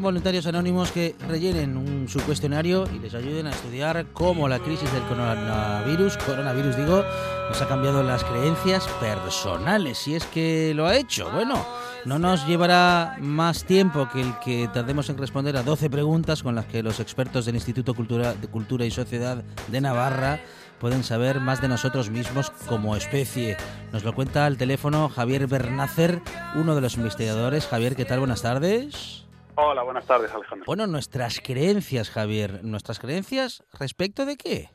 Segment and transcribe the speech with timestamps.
[0.00, 4.92] Voluntarios anónimos que rellenen un, su cuestionario y les ayuden a estudiar cómo la crisis
[4.92, 7.04] del coronavirus, coronavirus digo,
[7.48, 11.30] nos ha cambiado las creencias personales, si es que lo ha hecho.
[11.32, 11.64] Bueno,
[12.04, 16.54] no nos llevará más tiempo que el que tardemos en responder a 12 preguntas con
[16.54, 20.40] las que los expertos del Instituto Cultura, de Cultura y Sociedad de Navarra
[20.78, 23.56] pueden saber más de nosotros mismos como especie.
[23.92, 26.20] Nos lo cuenta al teléfono Javier Bernácer,
[26.54, 27.66] uno de los investigadores.
[27.66, 28.20] Javier, ¿qué tal?
[28.20, 29.25] Buenas tardes.
[29.58, 30.66] Hola, buenas tardes, Alejandro.
[30.66, 32.62] Bueno, nuestras creencias, Javier.
[32.62, 34.68] ¿Nuestras creencias respecto de qué?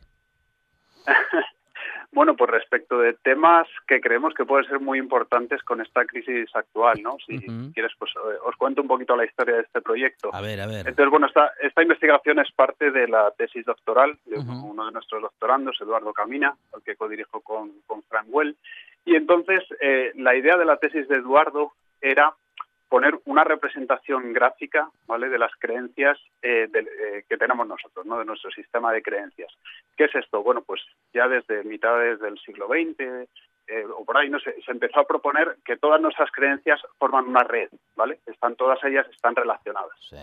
[2.13, 6.49] Bueno, pues respecto de temas que creemos que pueden ser muy importantes con esta crisis
[6.53, 7.15] actual, ¿no?
[7.25, 7.39] Si
[7.73, 10.29] quieres, pues eh, os cuento un poquito la historia de este proyecto.
[10.33, 10.89] A ver, a ver.
[10.89, 15.21] Entonces, bueno, esta, esta investigación es parte de la tesis doctoral de uno de nuestros
[15.21, 18.57] doctorandos, Eduardo Camina, al que codirijo con, con Frank Well.
[19.05, 21.71] Y entonces, eh, la idea de la tesis de Eduardo
[22.01, 22.35] era
[22.91, 25.29] poner una representación gráfica ¿vale?
[25.29, 28.19] de las creencias eh, eh, que tenemos nosotros, ¿no?
[28.19, 29.49] de nuestro sistema de creencias.
[29.95, 30.43] ¿Qué es esto?
[30.43, 30.81] Bueno, pues
[31.13, 33.29] ya desde mitades del siglo XX
[33.67, 37.27] eh, o por ahí, no sé, se empezó a proponer que todas nuestras creencias forman
[37.27, 38.19] una red, ¿vale?
[38.25, 39.97] Están todas ellas están relacionadas.
[40.09, 40.17] Sí.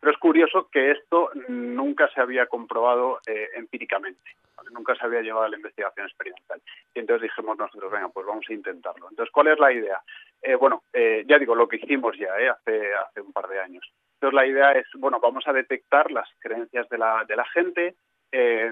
[0.00, 4.70] Pero es curioso que esto nunca se había comprobado eh, empíricamente, ¿vale?
[4.72, 6.60] nunca se había llevado a la investigación experimental.
[6.94, 9.08] Y entonces dijimos nosotros, venga, pues vamos a intentarlo.
[9.10, 10.00] Entonces, ¿cuál es la idea?
[10.42, 13.84] Eh, bueno, ya digo, lo que hicimos ya eh, hace, hace un par de años.
[14.14, 17.96] Entonces, la idea es, bueno, vamos a detectar las creencias de la, de la gente,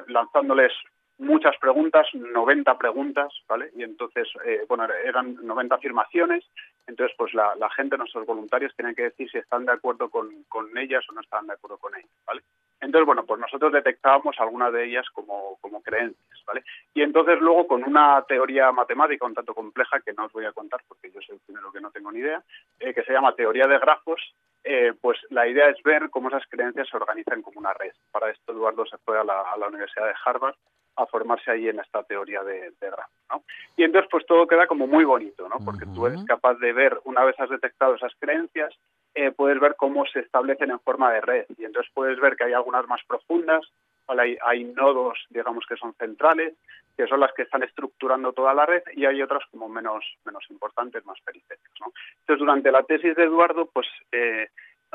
[0.08, 0.72] lanzándoles
[1.18, 3.70] muchas preguntas, 90 preguntas, ¿vale?
[3.76, 6.44] Y entonces, eh, bueno, eran 90 afirmaciones,
[6.86, 10.76] entonces pues la, gente, nuestros voluntarios, tienen que decir si están de acuerdo con, con
[10.76, 12.42] ellas o no están de acuerdo con ellas, ¿vale?
[12.80, 16.64] Entonces, bueno, pues nosotros detectábamos algunas de ellas como, como creencias, ¿vale?
[16.92, 20.52] Y entonces luego con una teoría matemática un tanto compleja que no os voy a
[20.52, 22.42] contar porque yo soy el primero que no tengo ni idea,
[22.80, 24.20] eh, que se llama teoría de grafos,
[24.64, 27.92] eh, pues la idea es ver cómo esas creencias se organizan como una red.
[28.10, 30.56] Para esto Eduardo se fue a la Universidad de Harvard
[30.96, 32.90] a formarse ahí en esta teoría de, de
[33.30, 33.42] ¿no?
[33.76, 35.56] Y entonces pues todo queda como muy bonito, ¿no?
[35.64, 38.72] Porque tú eres capaz de ver, una vez has detectado esas creencias,
[39.14, 41.46] eh, puedes ver cómo se establecen en forma de red.
[41.58, 43.64] Y entonces puedes ver que hay algunas más profundas,
[44.06, 44.22] ¿vale?
[44.22, 46.54] hay, hay nodos, digamos, que son centrales,
[46.96, 50.44] que son las que están estructurando toda la red, y hay otras como menos, menos
[50.50, 51.72] importantes, más periféricas.
[51.80, 51.92] ¿no?
[52.20, 54.48] Entonces, durante la tesis de Eduardo, pues eh,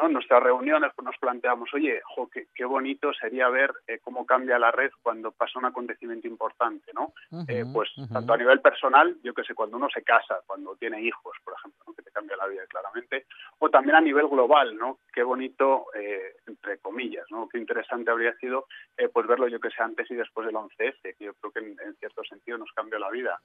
[0.08, 4.26] en nuestras reuniones pues nos planteamos, oye, jo, qué, qué bonito sería ver eh, cómo
[4.26, 7.14] cambia la red cuando pasa un acontecimiento importante, ¿no?
[7.48, 11.02] Eh, pues tanto a nivel personal, yo que sé, cuando uno se casa, cuando tiene
[11.02, 11.94] hijos, por ejemplo, ¿no?
[11.94, 13.26] que te cambia la vida claramente,
[13.60, 15.00] o también a nivel global, ¿no?
[15.14, 17.48] Qué bonito, eh, entre comillas, ¿no?
[17.50, 18.66] Qué interesante habría sido
[19.14, 21.78] pues verlo, yo que sé, antes y después del 11S, que yo creo que en,
[21.86, 23.40] en cierto sentido nos cambió la vida.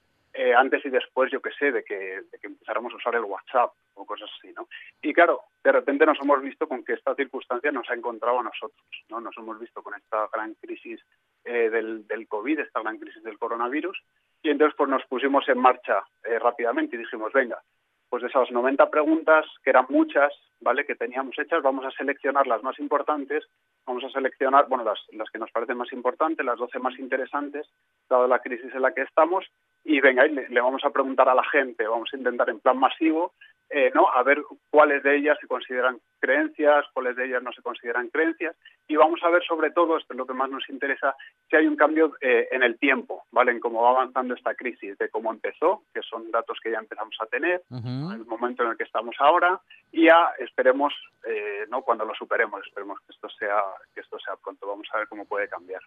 [0.57, 3.73] Antes y después, yo que sé, de que, de que empezáramos a usar el WhatsApp
[3.95, 4.69] o cosas así, ¿no?
[5.01, 8.43] Y claro, de repente nos hemos visto con que esta circunstancia nos ha encontrado a
[8.43, 9.21] nosotros, ¿no?
[9.21, 11.01] Nos hemos visto con esta gran crisis
[11.45, 14.01] eh, del, del COVID, esta gran crisis del coronavirus,
[14.43, 17.63] y entonces pues nos pusimos en marcha eh, rápidamente y dijimos, venga,
[18.09, 20.87] pues de esas 90 preguntas, que eran muchas, ¿vale?
[20.87, 23.45] Que teníamos hechas, vamos a seleccionar las más importantes,
[23.87, 27.67] vamos a seleccionar, bueno, las, las que nos parecen más importantes, las 12 más interesantes,
[28.09, 29.45] dado la crisis en la que estamos,
[29.83, 32.61] y venga, y le, le vamos a preguntar a la gente, vamos a intentar en
[32.61, 33.33] plan masivo,
[33.71, 34.09] eh, ¿no?
[34.09, 38.57] A ver cuáles de ellas se consideran creencias, cuáles de ellas no se consideran creencias,
[38.89, 41.15] y vamos a ver sobre todo, esto es lo que más nos interesa,
[41.51, 43.53] si hay un cambio eh, en el tiempo, ¿vale?
[43.53, 47.17] En cómo va avanzando esta crisis, de cómo empezó, que son datos que ya empezamos
[47.21, 48.13] a tener, Ujú.
[48.13, 49.61] el momento en el que estamos ahora,
[49.93, 50.93] y ya esperemos,
[51.27, 51.83] eh, ¿no?
[51.83, 53.61] Cuando lo superemos, esperemos que esto sea,
[53.95, 54.67] que esto sea pronto.
[54.67, 55.81] Vamos a ver cómo puede cambiar.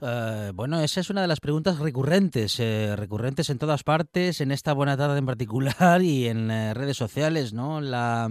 [0.00, 4.52] Eh, bueno, esa es una de las preguntas recurrentes, eh, recurrentes en todas partes, en
[4.52, 7.80] esta buena tarde en particular y en redes sociales, ¿no?
[7.80, 8.28] La,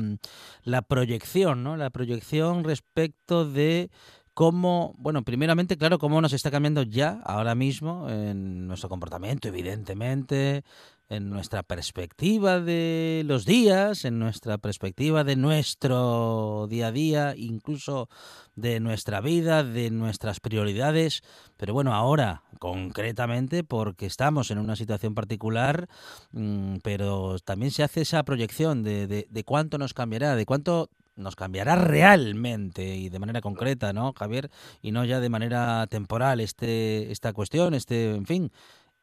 [0.64, 1.31] la proyección,
[1.63, 1.78] ¿no?
[1.78, 3.89] La proyección respecto de
[4.33, 10.63] cómo, bueno, primeramente, claro, cómo nos está cambiando ya, ahora mismo, en nuestro comportamiento, evidentemente,
[11.10, 18.07] en nuestra perspectiva de los días, en nuestra perspectiva de nuestro día a día, incluso
[18.56, 21.22] de nuestra vida, de nuestras prioridades.
[21.57, 25.89] Pero bueno, ahora concretamente porque estamos en una situación particular,
[26.31, 30.89] mm, pero también se hace esa proyección de, de, de cuánto nos cambiará, de cuánto
[31.16, 34.50] nos cambiará realmente y de manera concreta, ¿no, Javier?
[34.81, 38.52] Y no ya de manera temporal este, esta cuestión, este, en fin,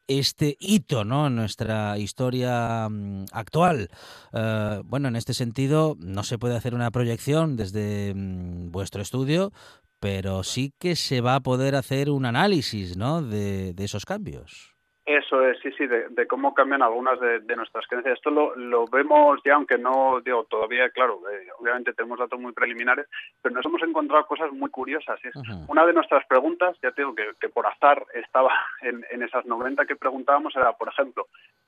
[0.09, 1.27] este hito ¿no?
[1.27, 3.89] en nuestra historia mm, actual.
[4.33, 9.53] Eh, bueno, en este sentido, no se puede hacer una proyección desde mm, vuestro estudio,
[9.99, 13.21] pero sí que se va a poder hacer un análisis ¿no?
[13.21, 14.78] de, de esos cambios.
[15.09, 18.17] Eso es, sí, sí, de, de cómo cambian algunas de, de, nuestras creencias.
[18.17, 22.51] Esto lo, lo, vemos ya, aunque no, digo, todavía, claro, eh, obviamente tenemos datos muy
[22.51, 23.07] preliminares,
[23.41, 25.19] pero nos hemos encontrado cosas muy curiosas.
[25.25, 25.65] Es, uh -huh.
[25.67, 28.53] Una de nuestras preguntas, ya te digo que, que por azar estaba
[28.83, 31.25] en, en, esas 90 que preguntábamos, era, por ejemplo,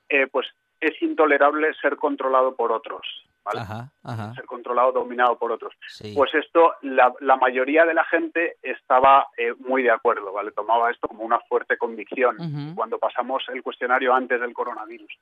[0.08, 0.46] eh, pues
[0.82, 3.00] es intolerable ser controlado por otros,
[3.44, 3.60] ¿vale?
[3.60, 4.34] Ajá, ajá.
[4.34, 5.72] Ser controlado, dominado por otros.
[5.86, 6.12] Sí.
[6.16, 10.50] Pues esto, la, la, mayoría de la gente estaba eh, muy de acuerdo, ¿vale?
[10.50, 12.74] Tomaba esto como una fuerte convicción Uh -huh.
[12.74, 15.12] cuando pasamos el cuestionario antes del coronavirus.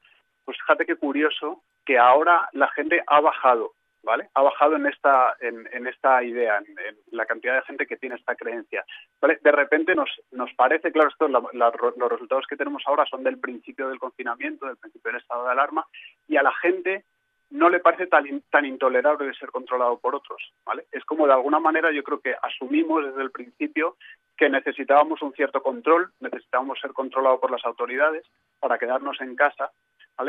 [0.44, 3.72] Pues fíjate qué curioso que ahora la gente ha bajado,
[4.02, 4.28] ¿vale?
[4.34, 8.34] Ha bajado en esta, en, esta idea, en, la cantidad de gente que tiene esta
[8.34, 8.84] creencia.
[9.20, 13.22] De repente nos, nos parece, claro, esto, la, la, los resultados que tenemos ahora son
[13.22, 15.86] del principio del confinamiento, del principio del estado de alarma,
[16.28, 17.04] y a la gente
[17.50, 18.26] no le parece tan,
[18.64, 20.40] intolerable de ser controlado por otros.
[20.92, 23.96] Es como de alguna manera yo creo que asumimos desde el principio
[24.36, 28.24] que necesitábamos un cierto control, necesitábamos ser controlados por las autoridades
[28.60, 29.70] para quedarnos en casa.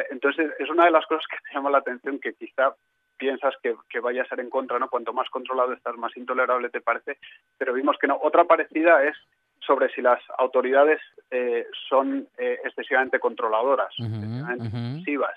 [0.09, 2.75] Entonces es una de las cosas que te llama la atención que quizá
[3.21, 4.89] piensas que, que, vaya a ser en contra, ¿no?
[4.89, 7.19] Cuanto más controlado estás, más intolerable te parece,
[7.55, 8.17] pero vimos que no.
[8.19, 9.15] Otra parecida es
[9.59, 10.99] sobre si las autoridades
[11.29, 15.33] eh, son eh, excesivamente controladoras, Uh -huh, excesivamente uh -huh.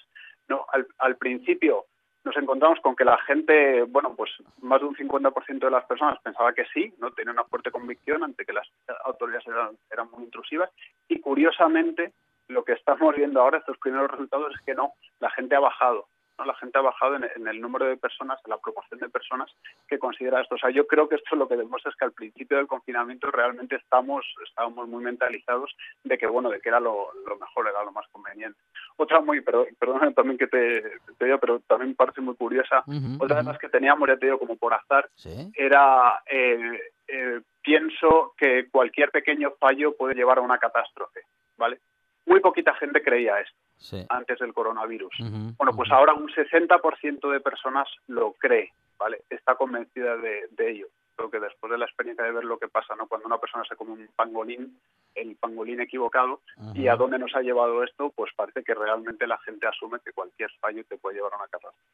[0.49, 1.85] No, al, al, principio
[2.25, 4.31] nos encontramos con que la gente, bueno, pues
[4.63, 8.25] más de un 50% de las personas pensaba que sí, no tenía una fuerte convicción
[8.25, 8.67] ante que las
[9.05, 10.71] autoridades eran, eran muy intrusivas
[11.09, 12.13] y curiosamente
[12.49, 16.07] lo que estamos viendo ahora, estos primeros resultados, es que no, la gente ha bajado.
[16.39, 16.45] ¿No?
[16.45, 19.51] La gente ha bajado en, en, el número de personas, en la proporción de personas
[19.89, 20.55] que considera esto.
[20.55, 23.31] O sea, yo creo que esto lo que demuestra es que al principio del confinamiento
[23.31, 27.85] realmente estamos, estábamos muy mentalizados de que, bueno, de que era lo, lo mejor, era
[27.85, 28.59] lo más conveniente.
[28.97, 30.83] Otra muy, perdón, perdón también que te,
[31.19, 33.53] te, digo, pero también me parece muy curiosa, Uh -huh, otra de uh -huh.
[33.53, 35.51] las que teníamos, ya te digo, como por azar, Sí.
[35.55, 41.21] era, eh, eh, pienso que cualquier pequeño fallo puede llevar a una catástrofe,
[41.57, 41.79] ¿vale?
[42.27, 44.03] Muy poquita gente creía esto Sí.
[44.09, 45.15] antes del coronavirus.
[45.59, 49.25] Bueno, pues ahora un 60% de personas lo cree, ¿vale?
[49.29, 50.87] Está convencida de, de ello.
[51.17, 53.07] Creo que después de la experiencia de ver lo que pasa, ¿no?
[53.07, 54.79] Cuando una persona se come un pangolín,
[55.15, 56.41] el pangolín equivocado,
[56.75, 60.13] y a dónde nos ha llevado esto, pues parece que realmente la gente asume que
[60.13, 61.85] cualquier fallo te puede llevar a una catástrofe.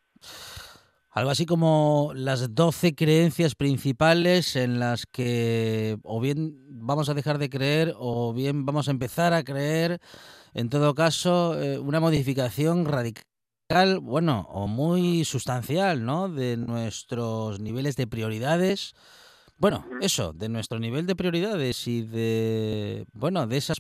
[1.13, 7.39] Algo así como las 12 creencias principales en las que o bien vamos a dejar
[7.39, 9.99] de creer o bien vamos a empezar a creer.
[10.55, 16.29] En todo caso, eh, una modificación radical, bueno, o muy sustancial, ¿no?
[16.29, 18.95] De nuestros niveles de prioridades.
[19.59, 23.79] Bueno, eso, de nuestro nivel de prioridades y de, bueno, de esas,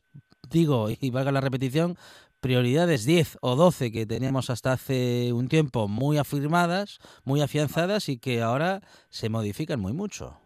[0.48, 1.96] digo, y valga la repetición,
[2.40, 8.18] prioridades 10 o 12 que teníamos hasta hace un tiempo muy afirmadas, muy afianzadas y
[8.18, 10.38] que ahora se modifican muy mucho.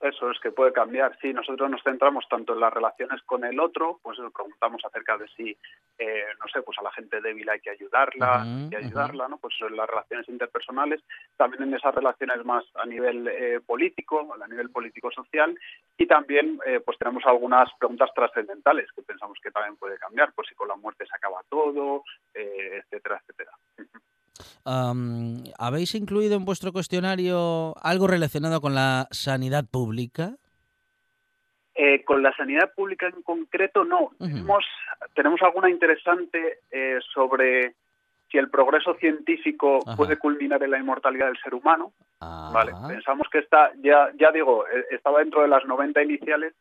[0.00, 1.16] Eso es que puede cambiar.
[1.20, 5.16] Sí, nosotros nos centramos tanto en las relaciones con el otro, pues nos preguntamos acerca
[5.16, 5.56] de si,
[5.98, 9.38] eh, no sé, pues a la gente débil hay que ayudarla, Ujú, y ayudarla, ¿no?
[9.38, 11.02] Pues en las relaciones interpersonales,
[11.36, 15.58] también en esas relaciones más a nivel eh, político, a nivel político-social,
[15.96, 20.48] y también, eh, pues tenemos algunas preguntas trascendentales que pensamos que también puede cambiar, pues
[20.48, 23.52] si con la muerte se acaba todo, eh, etcétera, etcétera.
[25.58, 30.36] ¿Habéis incluido en vuestro cuestionario algo relacionado con la sanidad pública?
[31.78, 34.12] Eh, con la sanidad pública en concreto, no.
[34.18, 34.64] tenemos,
[35.14, 37.74] tenemos alguna interesante eh, sobre
[38.30, 39.94] si el progreso científico Ajá.
[39.94, 41.92] puede culminar en la inmortalidad del ser humano.
[42.22, 46.54] Ah, Vale, pensamos que está, ya, ya digo, eh, estaba dentro de las 90 iniciales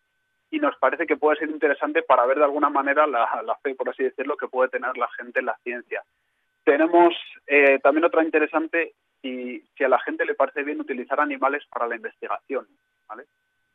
[0.51, 3.73] y nos parece que puede ser interesante para ver de alguna manera la, la fe,
[3.73, 6.03] por así decirlo, que puede tener la gente en la ciencia.
[6.65, 7.13] Tenemos
[7.47, 11.87] eh, también otra interesante y si a la gente le parece bien utilizar animales para
[11.87, 12.67] la investigación,
[13.07, 13.23] ¿vale?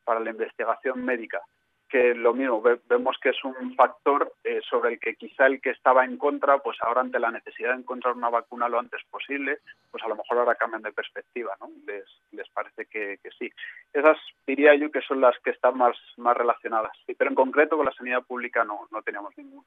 [0.05, 1.41] Para la investigación médica,
[1.89, 5.61] que lo mismo, ve- vemos que es un factor eh, sobre el que quizá el
[5.61, 9.03] que estaba en contra, pues ahora ante la necesidad de encontrar una vacuna lo antes
[9.11, 9.59] posible,
[9.91, 11.69] pues a lo mejor ahora cambian de perspectiva, ¿no?
[11.87, 12.05] Les,
[12.51, 13.51] parece que, sí.
[13.93, 17.87] Esas diría yo que son las que están más, más relacionadas, pero en concreto con
[17.87, 19.67] la sanidad pública no, no teníamos ninguna.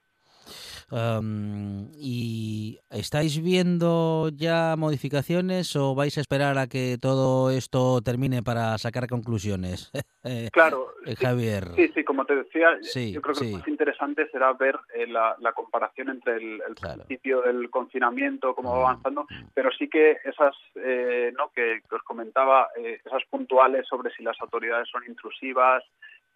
[0.92, 8.44] Am, ¿Y estáis viendo ya modificaciones o vais a esperar a que todo esto termine
[8.44, 9.92] para sacar conclusiones?
[10.54, 11.66] Claro, eh, Javier.
[11.76, 13.52] Sí, sí, como te decía, Sí, yo creo que sí.
[13.52, 17.04] lo más interesante será ver eh, la, la comparación entre el, el Claro.
[17.04, 21.50] principio del confinamiento, cómo va Mm, avanzando, pero sí que esas, eh, ¿no?
[21.54, 25.84] que, que os comentaba, eh, esas puntuales sobre si las autoridades son intrusivas,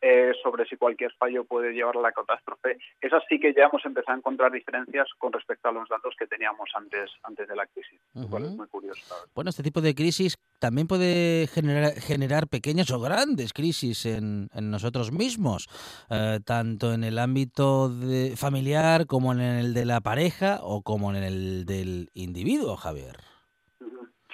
[0.02, 3.84] eh, sobre si cualquier fallo puede llevar a la catástrofe, esas sí que ya hemos
[3.86, 7.66] empezado a encontrar diferencias con respecto a los datos que teníamos antes, antes de la
[7.68, 9.02] crisis, lo cual es muy curioso.
[9.34, 14.72] Bueno, este tipo de crisis también puede generar, generar pequeñas o grandes crisis en, en
[14.72, 15.68] nosotros mismos,
[16.10, 21.14] eh, tanto en el ámbito de- familiar como en el de la pareja o como
[21.14, 23.18] en el del individuo, Javier.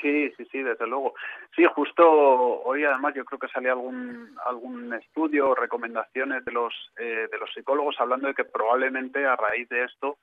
[0.04, 1.14] Sí, sí, sí, desde luego.
[1.56, 6.74] Sí, justo hoy además yo creo que salía algún algún estudio o recomendaciones de los
[6.98, 10.18] eh, de los psicólogos hablando de que probablemente a raíz de esto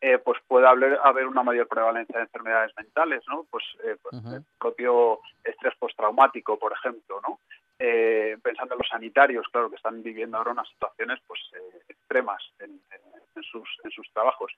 [0.00, 3.46] eh, pues pueda haber, haber una mayor prevalencia de enfermedades mentales, ¿no?
[3.50, 7.38] Pues, eh, pues el propio estrés postraumático, por ejemplo, ¿no?
[7.78, 12.42] Eh, pensando en los sanitarios, claro, que están viviendo ahora unas situaciones pues eh, extremas
[12.60, 12.80] en,
[13.42, 14.50] sus en sus trabajos.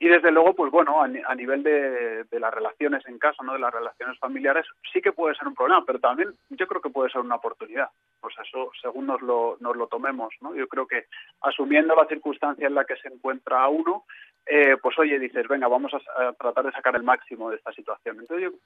[0.00, 3.52] Y desde luego, pues bueno, a, ni- a nivel de, las relaciones en casa, ¿no?
[3.52, 6.90] de las relaciones familiares, sí que puede ser un problema, pero también yo creo que
[6.90, 7.88] puede ser una oportunidad.
[8.20, 10.52] Pues eso, según nos lo, nos lo tomemos, ¿no?
[10.56, 11.04] Yo creo que
[11.42, 14.04] asumiendo la circunstancia en la que se encuentra uno,
[14.46, 18.18] eh, pues oye, dices, venga, vamos a tratar de sacar el máximo de esta situación.
[18.18, 18.58] Entonces yo,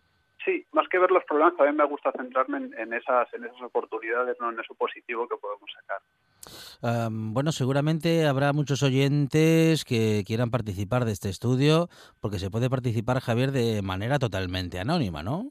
[0.49, 3.63] sí, más que ver los problemas, también me gusta centrarme en, en esas, en esas
[3.63, 5.99] oportunidades, no en eso positivo que podemos sacar.
[6.81, 11.89] Am, bueno, seguramente habrá muchos oyentes que quieran participar de este estudio,
[12.21, 15.51] porque se puede participar, Javier, de manera totalmente anónima, ¿no?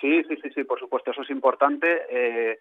[0.00, 2.02] Sí, sí, sí, sí, por supuesto, eso es importante.
[2.10, 2.58] Eh,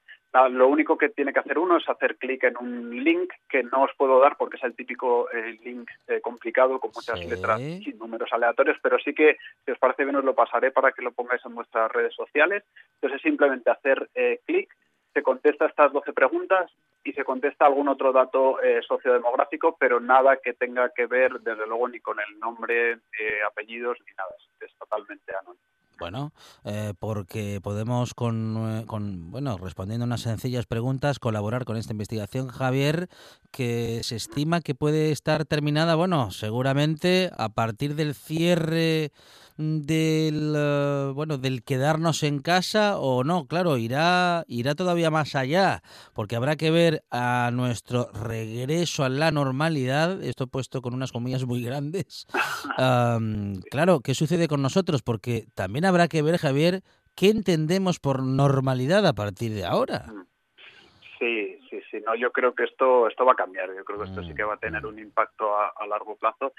[0.49, 3.83] lo único que tiene que hacer uno es hacer clic en un link que no
[3.83, 7.27] os puedo dar porque es el típico eh, link eh, complicado con muchas Sí.
[7.27, 10.91] letras y números aleatorios, pero sí que, si os parece bien, os lo pasaré para
[10.91, 12.63] que lo pongáis en vuestras redes sociales.
[12.95, 14.69] Entonces es simplemente hacer eh, clic,
[15.13, 16.71] se contesta estas 12 preguntas
[17.03, 21.87] y se contesta algún otro dato sociodemográfico, pero nada que tenga que ver, desde luego,
[21.87, 22.99] ni con el nombre,
[23.47, 24.29] apellidos, ni nada.
[24.37, 25.63] Es, es totalmente anónimo.
[25.99, 26.31] Bueno,
[26.63, 32.49] eh, porque podemos con, eh, con, bueno, respondiendo unas sencillas preguntas, colaborar con esta investigación,
[32.49, 33.09] Javier,
[33.51, 39.11] que se estima que puede estar terminada, bueno, seguramente a partir del cierre
[39.57, 45.81] del, eh, bueno, del quedarnos en casa o no, claro, irá, irá todavía más allá,
[46.13, 51.45] porque habrá que ver a nuestro regreso a la normalidad, esto puesto con unas comillas
[51.45, 52.27] muy grandes,
[53.71, 55.01] claro, ¿qué sucede con nosotros?
[55.01, 56.81] Porque también habrá que ver, Javier,
[57.15, 60.05] qué entendemos por normalidad a partir de ahora.
[61.17, 61.99] Sí, sí, sí.
[62.05, 63.75] No, yo creo que esto esto va a cambiar.
[63.75, 64.87] Yo creo que esto sí que va a tener mm.
[64.87, 66.53] un impacto a, a largo plazo.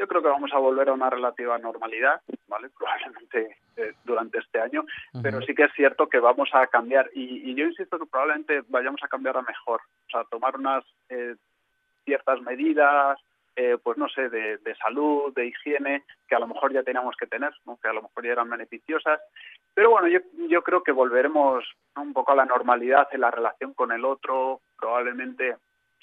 [0.00, 2.70] Yo creo que vamos a volver a una relativa normalidad, ¿vale?
[2.78, 4.86] Probablemente eh, durante este año,
[5.22, 9.02] pero sí que es cierto que vamos a cambiar y, yo insisto que probablemente vayamos
[9.04, 11.34] a cambiar a mejor, o sea, tomar unas eh,
[12.06, 13.18] ciertas medidas,
[13.56, 17.26] eh, pues no sé, de, salud, de higiene, que a lo mejor ya teníamos que
[17.26, 17.52] tener,
[17.82, 19.20] que a lo mejor ya eran beneficiosas.
[19.74, 21.62] Pero bueno, yo, yo creo que volveremos
[21.96, 25.56] un poco a la normalidad en la relación con el otro, probablemente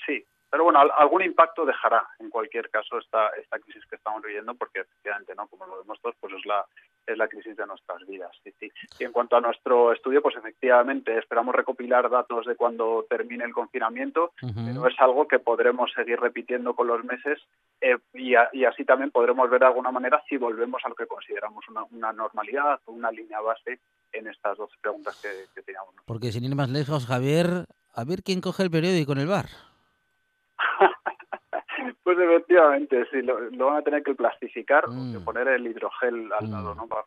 [0.05, 4.55] sí, pero bueno, algún impacto dejará en cualquier caso esta, esta crisis que estamos viviendo,
[4.55, 5.47] porque efectivamente, ¿no?
[5.47, 6.65] como lo vemos todos, pues es la,
[7.05, 8.31] es la crisis de nuestras vidas.
[8.43, 8.71] Sí.
[8.99, 13.53] Y en cuanto a nuestro estudio, pues efectivamente esperamos recopilar datos de cuando termine el
[13.53, 17.39] confinamiento, pero es algo que podremos seguir repitiendo con los meses
[17.81, 21.65] eh, y, así también podremos ver de alguna manera si volvemos a lo que consideramos
[21.91, 23.79] una, normalidad o una línea base
[24.11, 25.93] en estas dos preguntas que, que teníamos.
[26.05, 29.45] Porque sin ir más lejos, Javier, a ver quién coge el periódico en el bar.
[32.03, 35.23] pues efectivamente, sí, lo, van a tener que plastificar o mm.
[35.23, 36.77] poner el hidrogel al lado, mm.
[36.77, 36.87] ¿no?
[36.87, 37.05] Para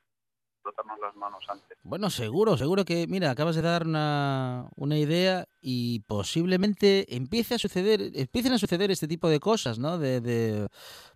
[0.62, 1.78] frotarnos las manos antes.
[1.82, 7.58] Bueno, seguro, seguro que, mira, acabas de dar una, una idea y posiblemente empiece a
[7.58, 9.98] suceder, empiecen a suceder este tipo de cosas, ¿no?
[9.98, 10.68] De, de,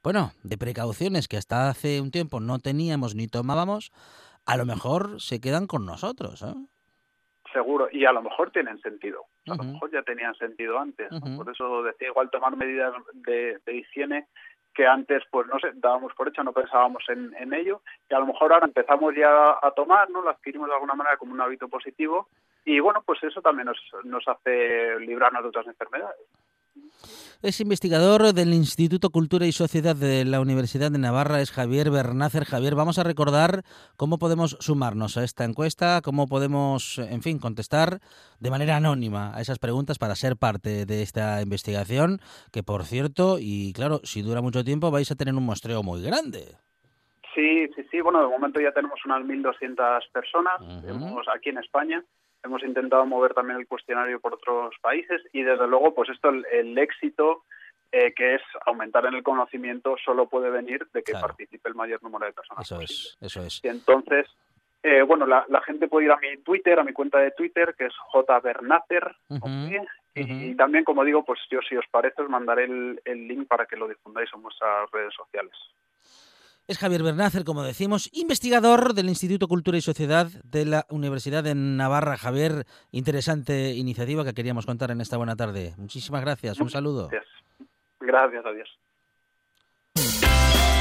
[0.03, 3.93] bueno, de precauciones que hasta hace un tiempo no teníamos ni tomábamos,
[4.47, 6.55] a lo mejor se quedan con nosotros, ¿eh?
[7.55, 11.49] Seguro, y a lo mejor tienen sentido, a lo mejor ya tenían sentido antes, por
[11.51, 14.27] eso decía igual tomar medidas de, higiene
[14.75, 17.81] que antes pues no sé, dábamos por hecho, no pensábamos en, en ello,
[18.11, 20.21] y a lo mejor ahora empezamos ya a tomar, ¿no?
[20.21, 22.29] Lo adquirimos de alguna manera como un hábito positivo,
[22.65, 26.27] y bueno, pues eso también nos, nos hace librarnos de otras enfermedades.
[27.45, 32.47] Es investigador del Instituto Cultura y Sociedad de la Universidad de Navarra, es Javier Bernácer.
[32.47, 33.65] Javier, vamos a recordar
[33.99, 38.01] cómo podemos sumarnos a esta encuesta, cómo podemos, en fin, contestar
[38.41, 42.19] de manera anónima a esas preguntas para ser parte de esta investigación,
[42.51, 46.03] que por cierto, y claro, si dura mucho tiempo, vais a tener un muestreo muy
[46.03, 46.57] grande.
[47.35, 48.01] Sí, sí, sí.
[48.01, 50.55] Bueno, de momento ya tenemos unas 1.200 personas
[51.35, 52.03] aquí en España
[52.45, 56.79] hemos intentado mover también el cuestionario por otros países y desde luego pues esto el,
[56.79, 57.45] éxito
[57.91, 62.03] eh, que es aumentar en el conocimiento solo puede venir de que participe el mayor
[62.03, 63.61] número de personas eso es eso es.
[63.65, 64.27] Y entonces
[64.83, 67.87] eh, bueno la, gente puede ir a mi Twitter a mi cuenta de Twitter que
[67.87, 69.17] es jbernacer
[70.15, 73.67] y, también como digo pues yo si os parece os mandaré el, el link para
[73.67, 75.53] que lo difundáis en vuestras redes sociales
[76.67, 81.55] es Javier Bernácer, como decimos, investigador del Instituto Cultura y Sociedad de la Universidad de
[81.55, 82.17] Navarra.
[82.17, 85.75] Javier, interesante iniciativa que queríamos contar en esta buena tarde.
[85.77, 87.09] Muchísimas gracias, un saludo.
[87.09, 87.27] Gracias,
[88.01, 88.69] gracias adiós.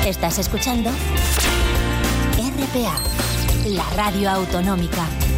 [0.06, 0.90] Estás escuchando
[2.38, 2.98] RPA,
[3.70, 5.33] la radio autonómica.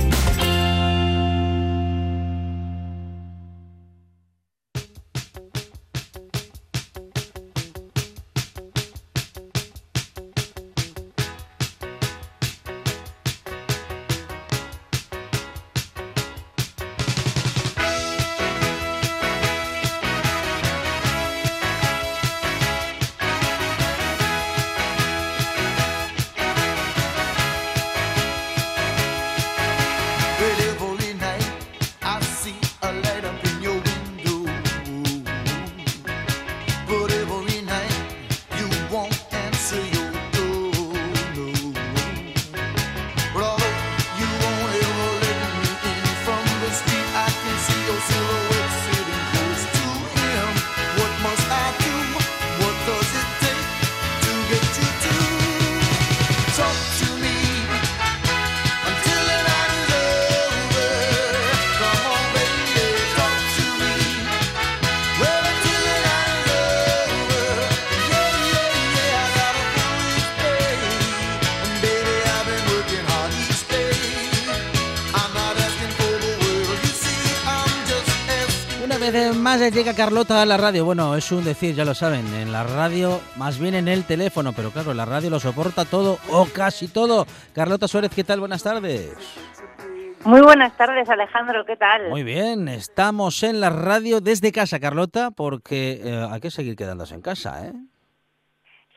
[79.71, 80.85] Llega Carlota a la radio.
[80.85, 84.53] Bueno, es un decir, ya lo saben, en la radio, más bien en el teléfono,
[84.53, 87.25] pero claro, la radio lo soporta todo o casi todo.
[87.53, 88.39] Carlota Suárez, ¿qué tal?
[88.39, 89.13] Buenas tardes.
[90.23, 92.09] Muy buenas tardes, Alejandro, ¿qué tal?
[92.09, 97.15] Muy bien, estamos en la radio desde casa, Carlota, porque eh, hay que seguir quedándose
[97.15, 97.73] en casa, ¿eh?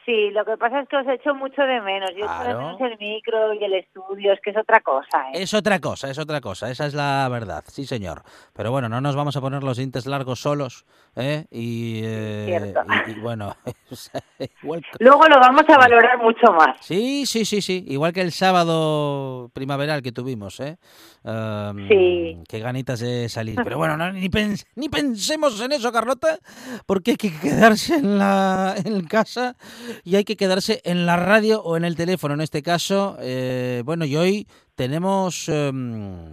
[0.09, 2.09] Sí, lo que pasa es que os echo mucho de menos.
[2.17, 5.29] Yo echo de menos el micro y el estudio, es que es otra cosa.
[5.35, 5.43] ¿eh?
[5.43, 8.23] Es otra cosa, es otra cosa, esa es la verdad, sí señor.
[8.55, 10.87] Pero bueno, no nos vamos a poner los dientes largos solos
[11.19, 11.47] ¿eh?
[11.51, 12.75] Y, eh,
[13.07, 13.55] y, y, bueno,
[14.63, 14.83] igual...
[14.99, 16.77] Luego lo vamos a valorar mucho más.
[16.81, 17.85] Sí, sí, sí, sí.
[17.89, 20.79] Igual que el sábado primaveral que tuvimos, ¿eh?
[21.25, 22.39] Um, sí.
[22.49, 23.61] Qué ganitas de salir.
[23.63, 26.39] Pero bueno, no, ni, pens ni pensemos en eso, Carlota,
[26.87, 29.57] porque hay que quedarse en, la, en casa
[30.05, 32.35] y hay que quedarse en la radio o en el teléfono.
[32.35, 34.47] En este caso, eh, bueno, y hoy
[34.79, 35.73] tenemos, eh,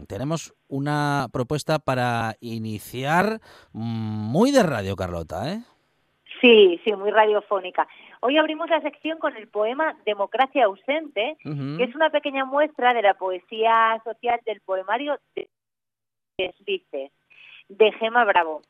[0.07, 3.39] tenemos una propuesta para iniciar
[3.73, 5.63] muy de radio, Carlota, ¿eh?
[6.41, 7.87] Sí, sí, muy radiofónica.
[8.21, 11.77] Hoy abrimos la sección con el poema Democracia ausente, uh -huh.
[11.77, 15.49] que es una pequeña muestra de la poesía social del poemario de
[16.37, 17.11] Deslices,
[17.67, 18.61] de Gema Bravo.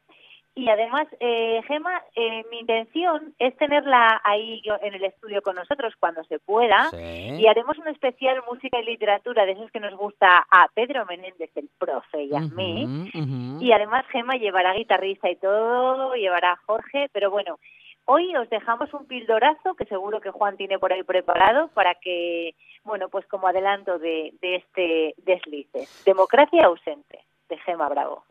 [0.57, 5.93] Y además, eh, Gema, eh, mi intención es tenerla ahí en el estudio con nosotros
[5.99, 7.41] cuando se pueda Sí.
[7.41, 11.51] y haremos un especial música y literatura de esos que nos gusta a Pedro Menéndez,
[11.55, 13.11] el profe, y a mí.
[13.59, 17.59] Y además Gema llevará guitarrista y todo, llevará a Jorge, pero bueno,
[18.05, 22.55] hoy os dejamos un pildorazo que seguro que Juan tiene por ahí preparado para que,
[22.85, 25.85] bueno, pues como adelanto de, de este deslice.
[26.05, 28.23] Democracia ausente, de Gema Bravo.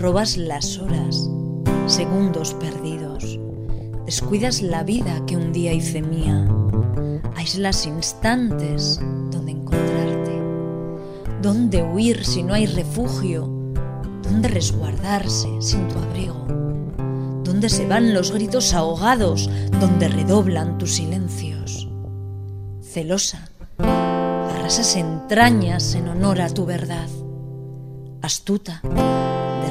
[0.00, 1.28] Robas las horas,
[1.86, 3.40] segundos perdidos.
[4.06, 6.46] Descuidas la vida que un día hice mía.
[7.34, 9.00] Aíslas instantes
[9.32, 10.40] donde encontrarte.
[11.42, 13.50] ¿Dónde huir si no hay refugio?
[14.22, 16.46] ¿Dónde resguardarse sin tu abrigo?
[17.42, 19.50] ¿Dónde se van los gritos ahogados?
[19.80, 21.88] ¿Dónde redoblan tus silencios?
[22.82, 27.08] Celosa, arrasas entrañas en honor a tu verdad.
[28.22, 28.80] Astuta,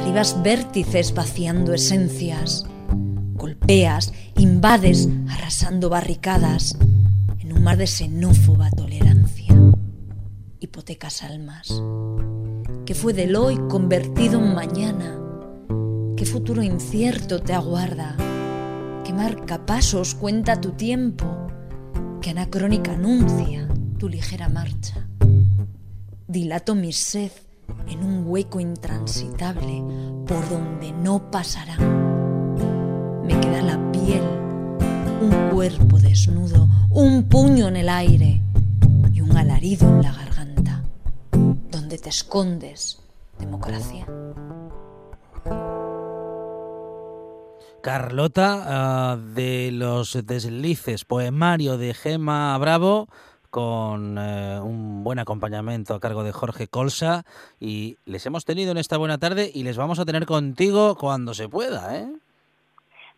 [0.07, 2.65] derribas vértices vaciando esencias.
[3.33, 6.77] Golpeas, invades, arrasando barricadas
[7.39, 9.53] en un mar de xenófoba tolerancia.
[10.61, 11.83] Hipotecas almas.
[12.85, 15.19] ¿Qué fue del hoy convertido en mañana?
[16.15, 18.15] ¿Qué futuro incierto te aguarda?
[19.03, 21.47] ¿Qué marcapasos cuenta tu tiempo?
[22.21, 23.67] ¿Qué anacrónica anuncia
[23.99, 25.05] tu ligera marcha?
[26.29, 27.31] Dilato mi sed
[27.87, 29.83] en un hueco intransitable
[30.27, 32.55] por donde no pasarán.
[33.25, 34.23] Me queda la piel,
[35.21, 38.41] un cuerpo desnudo, un puño en el aire
[39.13, 40.83] y un alarido en la garganta.
[41.71, 42.99] Donde te escondes,
[43.39, 44.05] democracia.
[47.81, 53.07] Carlota ah, de los deslices, poemario de Gema Bravo
[53.57, 57.23] con eh, un buen acompañamiento a cargo de Jorge Colsa
[57.59, 61.33] y les hemos tenido en esta buena tarde y les vamos a tener contigo cuando
[61.33, 62.05] se pueda, ¿eh?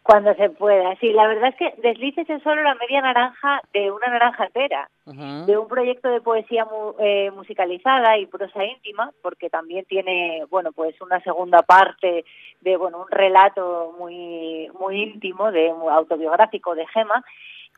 [0.01, 0.95] Cuando se pueda.
[1.01, 4.89] Sí, la verdad es que Deslices es solo la media naranja de una naranja entera,
[5.05, 10.71] de un proyecto de poesía mu- eh, musicalizada y prosa íntima, porque también tiene, bueno,
[10.71, 12.23] pues una segunda parte
[12.61, 17.25] de, bueno, un relato muy, muy íntimo, de muy autobiográfico de Gema,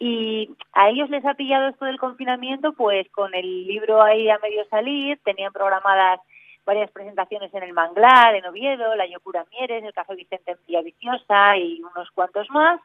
[0.04, 4.40] y a ellos les ha pillado esto del confinamiento, pues con el libro ahí a
[4.40, 6.20] medio salir, tenían programadas
[6.66, 11.56] varias presentaciones en el Manglar, en Oviedo, la Yocura Mieres, el Café Vicente en Villaviciosa
[11.56, 12.82] y unos cuantos más.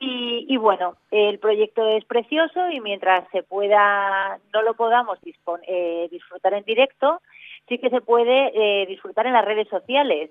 [0.00, 5.20] Y, bueno, el proyecto es precioso y mientras se pueda, no lo podamos
[5.68, 7.20] eh, disfrutar en directo,
[7.68, 10.30] sí que se puede eh, disfrutar en las redes sociales,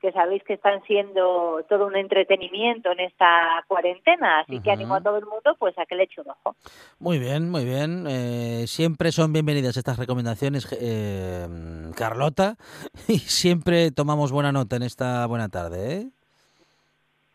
[0.00, 5.00] que sabéis que están siendo todo un entretenimiento en esta cuarentena, así que animo a
[5.00, 6.56] todo el mundo pues a que le eche un ojo.
[6.98, 8.06] Muy bien, muy bien.
[8.08, 11.46] Eh, siempre son bienvenidas estas recomendaciones, eh,
[11.94, 12.56] Carlota,
[13.08, 16.10] y siempre tomamos buena nota en esta buena tarde, ¿eh?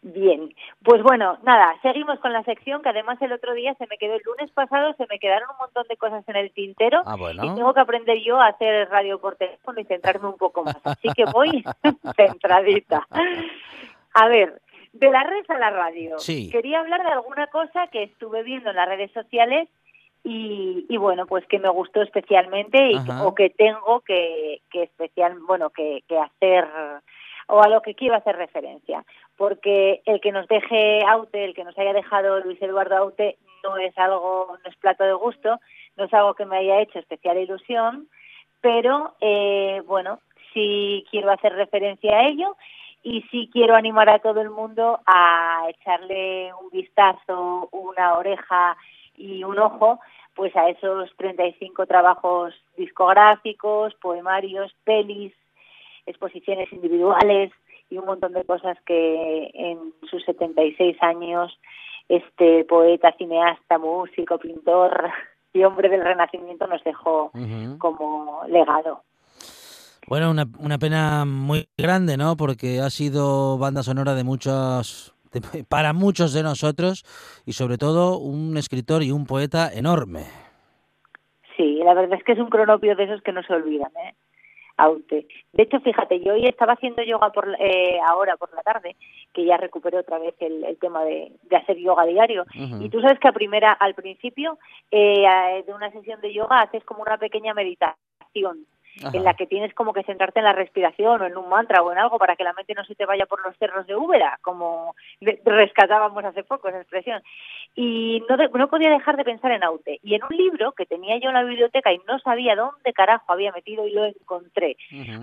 [0.07, 3.97] Bien, pues bueno, nada, seguimos con la sección que además el otro día se me
[3.97, 7.17] quedó, el lunes pasado se me quedaron un montón de cosas en el tintero Ah,
[7.19, 10.77] y tengo que aprender yo a hacer radio por teléfono y centrarme un poco más,
[10.83, 11.63] así que voy
[12.17, 13.07] centradita.
[14.13, 14.61] A ver,
[14.93, 16.19] de la red a la radio.
[16.19, 16.51] Sí.
[16.51, 19.67] Quería hablar de alguna cosa que estuve viendo en las redes sociales
[20.23, 23.25] y, y bueno, pues que me gustó especialmente y, Ajá.
[23.25, 26.67] o que tengo que, que especial, bueno, que, que hacer
[27.47, 29.05] o a lo que quiero hacer referencia,
[29.37, 33.77] porque el que nos deje Aute, el que nos haya dejado Luis Eduardo Aute, no
[33.77, 35.59] es algo, no es plato de gusto,
[35.97, 38.07] no es algo que me haya hecho especial ilusión,
[38.61, 40.19] pero eh, bueno,
[40.53, 42.55] sí quiero hacer referencia a ello
[43.03, 48.75] y sí quiero animar a todo el mundo a echarle un vistazo, una oreja
[49.15, 49.99] y un ojo
[50.35, 55.33] pues a esos 35 trabajos discográficos, poemarios, pelis,
[56.05, 57.51] exposiciones individuales
[57.89, 61.57] y un montón de cosas que en sus 76 años
[62.09, 65.09] este poeta, cineasta, músico, pintor
[65.53, 67.31] y hombre del Renacimiento nos dejó
[67.79, 69.03] como legado.
[70.07, 72.37] Bueno, una, una pena muy grande, ¿no?
[72.37, 77.03] Porque ha sido banda sonora de muchos, de- para muchos de nosotros
[77.45, 80.25] y sobre todo un escritor y un poeta enorme.
[81.57, 84.13] Sí, la verdad es que es un cronopio de esos que no se olvidan, ¿eh?
[84.77, 85.25] Aute.
[85.53, 88.95] De hecho, fíjate, yo hoy estaba haciendo yoga por eh, ahora por la tarde,
[89.33, 92.43] que ya recuperé otra vez el, el tema de, de hacer yoga diario.
[92.83, 94.57] Y tú sabes que a primera, al principio
[94.91, 98.65] eh, a- de una sesión de yoga haces como una pequeña meditación
[99.03, 99.15] Ajá.
[99.17, 101.91] en la que tienes como que centrarte en la respiración o en un mantra o
[101.91, 104.39] en algo para que la mente no se te vaya por los cerros de Úbeda,
[104.41, 104.95] como
[105.43, 107.21] rescatábamos hace poco esa expresión.
[107.75, 109.99] Y no, de- no podía dejar de pensar en Aute.
[110.01, 113.31] Y en un libro que tenía yo en la biblioteca y no sabía dónde carajo
[113.33, 114.77] había metido y lo encontré.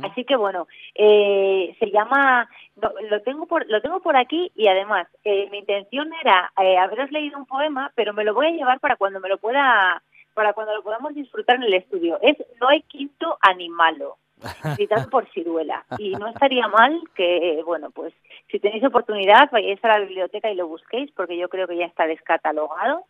[0.05, 5.07] Así que bueno, eh, se llama, lo tengo por lo tengo por aquí y además
[5.25, 8.81] eh, mi intención era eh, haberos leído un poema, pero me lo voy a llevar
[8.81, 10.03] para cuando me lo pueda,
[10.35, 12.19] para cuando lo podamos disfrutar en el estudio.
[12.23, 14.17] Es No hay quinto animalo,
[14.77, 15.85] citado por Ciruela.
[15.99, 18.13] Y no estaría mal que, bueno, pues
[18.51, 21.87] si tenéis oportunidad vayáis a la biblioteca y lo busquéis, porque yo creo que ya
[21.87, 23.05] está descatalogado.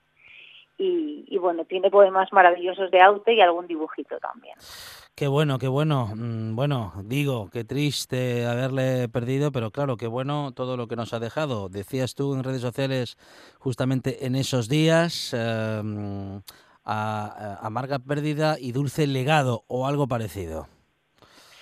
[0.78, 4.56] Y, y bueno, tiene poemas maravillosos de Aute y algún dibujito también.
[5.14, 6.10] Qué bueno, qué bueno.
[6.16, 11.12] Mm, Bueno, digo, qué triste haberle perdido, pero claro, qué bueno todo lo que nos
[11.12, 11.68] ha dejado.
[11.68, 13.18] Decías tú en redes sociales,
[13.58, 15.82] justamente en esos días, eh,
[16.84, 20.66] a, amarga pérdida y dulce legado o algo parecido.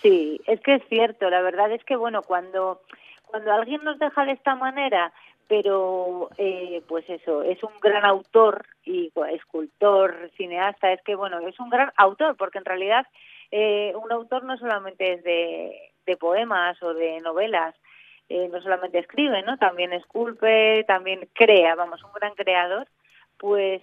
[0.03, 1.29] Sí, es que es cierto.
[1.29, 2.83] La verdad es que, bueno, cuando,
[3.27, 5.13] cuando alguien nos deja de esta manera,
[5.47, 11.59] pero eh, pues eso, es un gran autor y escultor, cineasta, es que, bueno, es
[11.59, 13.07] un gran autor, porque en realidad
[13.51, 17.75] eh, un autor no solamente es de, de poemas o de novelas,
[18.29, 19.59] eh, no solamente escribe, ¿no?
[19.59, 22.87] También esculpe, también crea, vamos, un gran creador,
[23.37, 23.83] pues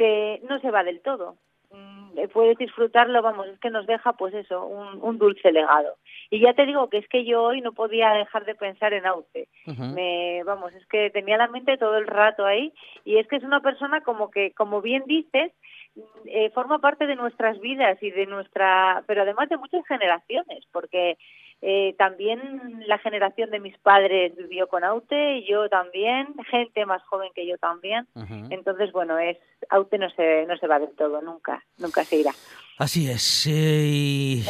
[0.00, 1.36] te, no se va del todo.
[1.70, 5.96] Mm, eh, Puedes disfrutarlo, vamos, es que nos deja, pues eso, un, un dulce legado.
[6.30, 9.04] Y ya te digo que es que yo hoy no podía dejar de pensar en.
[9.06, 9.84] Ujú.
[9.94, 12.72] Me, vamos, es que tenía la mente todo el rato ahí
[13.04, 15.52] y es que es una persona como que, como bien dices,
[15.94, 20.64] mm, eh, forma parte de nuestras vidas y de nuestra, pero además de muchas generaciones,
[20.72, 21.18] porque
[21.62, 22.40] eh, también
[22.86, 27.56] la generación de mis padres vivió con Aute, yo también, gente más joven que yo
[27.58, 28.06] también.
[28.50, 29.36] Entonces, bueno, es
[29.68, 32.32] Aute no se, no se va del todo, nunca, nunca se irá.
[32.78, 33.46] Así es.
[33.46, 34.42] eh,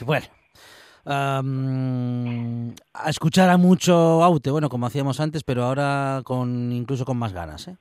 [0.00, 0.26] Y bueno.
[1.06, 7.32] a escuchar a mucho Aute, bueno, como hacíamos antes, pero ahora con incluso con más
[7.32, 7.76] ganas, ¿eh?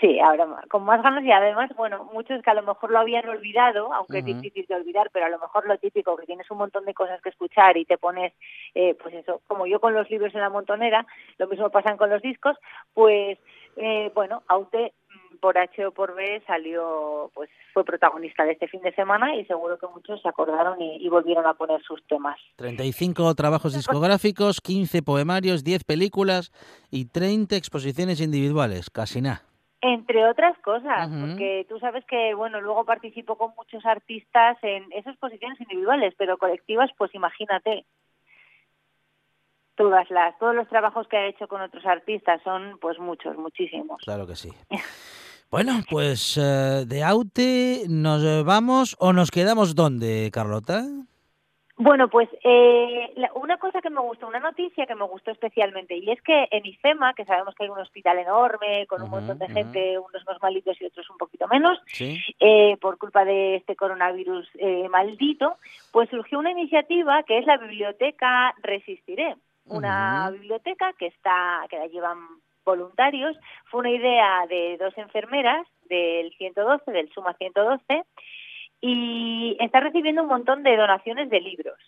[0.00, 3.26] Sí, ahora con más ganas y además, bueno, muchos que a lo mejor lo habían
[3.28, 6.58] olvidado, aunque es difícil de olvidar, pero a lo mejor lo típico, que tienes un
[6.58, 8.34] montón de cosas que escuchar y te pones,
[8.74, 11.06] eh, pues eso, como yo con los libros en la montonera,
[11.38, 12.56] lo mismo pasan con los discos,
[12.92, 13.38] pues,
[13.76, 18.68] eh, bueno, Aute mm, por H o por B salió, pues fue protagonista de este
[18.68, 22.06] fin de semana y seguro que muchos se acordaron y, y volvieron a poner sus
[22.06, 22.38] temas.
[22.56, 26.52] 35 trabajos discográficos, 15 poemarios, 10 películas
[26.90, 28.90] y 30 exposiciones individuales.
[28.90, 29.42] Casi nada.
[29.88, 35.16] Entre otras cosas, porque tú sabes que, bueno, luego participo con muchos artistas en esas
[35.18, 37.84] posiciones individuales, pero colectivas, pues imagínate.
[39.76, 44.02] Todas las, todos los trabajos que ha hecho con otros artistas son, pues muchos, muchísimos.
[44.02, 44.50] Claro que sí.
[45.48, 50.84] Bueno, pues eh, de Aute nos vamos o nos quedamos dónde, Carlota?
[51.78, 55.94] Bueno, pues eh, la- una cosa que me gustó, una noticia que me gustó especialmente,
[55.94, 59.38] y es que en IFEMA, que sabemos que hay un hospital enorme, con un montón
[59.38, 62.18] de gente, unos más malitos y otros un poquito menos, Sí.
[62.40, 65.58] eh, por culpa de este coronavirus eh, maldito,
[65.92, 69.36] pues surgió una iniciativa que es la biblioteca Resistiré,
[69.66, 72.18] una biblioteca que está que la llevan
[72.64, 73.36] voluntarios.
[73.66, 78.02] Fue una idea de dos enfermeras del 112, del Suma 112,
[78.80, 81.78] y está recibiendo un montón de donaciones de libros.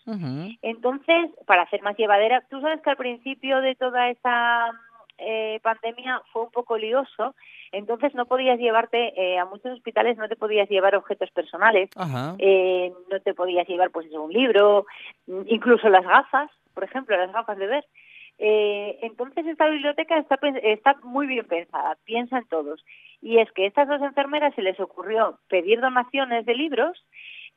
[0.62, 4.72] Entonces, para hacer más llevadera, tú sabes que al principio de toda esta
[5.18, 7.34] eh, pandemia fue un poco lioso,
[7.72, 11.90] entonces no podías llevarte, eh, a muchos hospitales no te podías llevar objetos personales,
[12.38, 14.86] eh, no te podías llevar pues un libro,
[15.26, 17.84] mm, incluso las gafas, por ejemplo, las gafas de ver.
[18.38, 22.84] Eh, entonces esta biblioteca está, está muy bien pensada, piensa en todos.
[23.20, 27.04] Y es que a estas dos enfermeras se les ocurrió pedir donaciones de libros,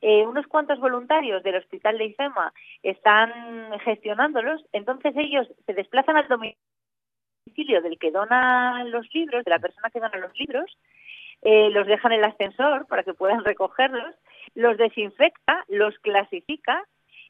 [0.02, 6.28] eh, unos cuantos voluntarios del hospital de IFEMA están gestionándolos, entonces ellos se desplazan al
[6.28, 10.76] domicilio del que dona los libros, de la persona que dona los libros,
[11.44, 14.16] eh, los dejan en el ascensor para que puedan recogerlos,
[14.56, 16.84] los desinfecta, los clasifica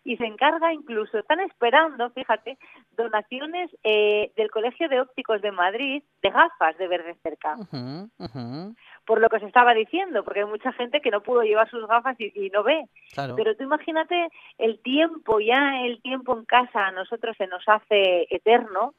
[0.03, 2.57] y se encarga incluso, están esperando, fíjate,
[2.91, 7.55] donaciones eh, del Colegio de Ópticos de Madrid de gafas de verde cerca.
[7.57, 11.43] Ujú, ujú, Por lo que os estaba diciendo, porque hay mucha gente que no pudo
[11.43, 12.85] llevar sus gafas y, y no ve.
[13.13, 13.35] Claro.
[13.35, 18.27] Pero tú imagínate el tiempo, ya el tiempo en casa a nosotros se nos hace
[18.29, 18.93] eterno.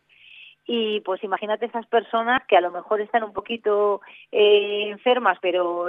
[0.65, 5.89] Y pues imagínate esas personas que a lo mejor están un poquito eh, enfermas, pero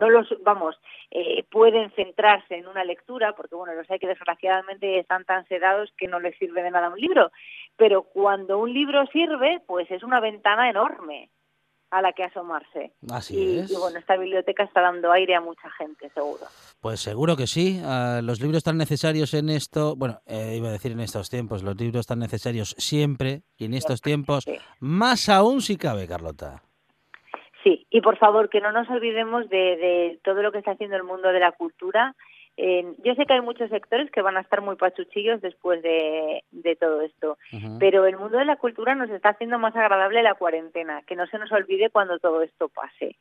[0.00, 0.80] no los, vamos,
[1.10, 5.92] eh, pueden centrarse en una lectura, porque bueno, los hay que desgraciadamente están tan sedados
[5.96, 7.32] que no les sirve de nada un libro.
[7.76, 11.30] Pero cuando un libro sirve, pues es una ventana enorme
[11.92, 12.94] a la que asomarse.
[13.10, 13.70] Así y, es.
[13.70, 16.40] y bueno, esta biblioteca está dando aire a mucha gente, seguro.
[16.80, 17.82] Pues seguro que sí.
[17.84, 21.62] Ah, los libros tan necesarios en esto, bueno, eh, iba a decir en estos tiempos,
[21.62, 24.56] los libros tan necesarios siempre y en estos tiempos sí.
[24.80, 26.62] más aún si cabe, Carlota.
[27.62, 30.96] Sí, y por favor, que no nos olvidemos de, de todo lo que está haciendo
[30.96, 32.16] el mundo de la cultura.
[32.56, 36.44] Eh, yo sé que hay muchos sectores que van a estar muy pachuchillos después de,
[36.50, 37.38] de todo esto,
[37.78, 41.26] pero el mundo de la cultura nos está haciendo más agradable la cuarentena, que no
[41.26, 43.16] se nos olvide cuando todo esto pase.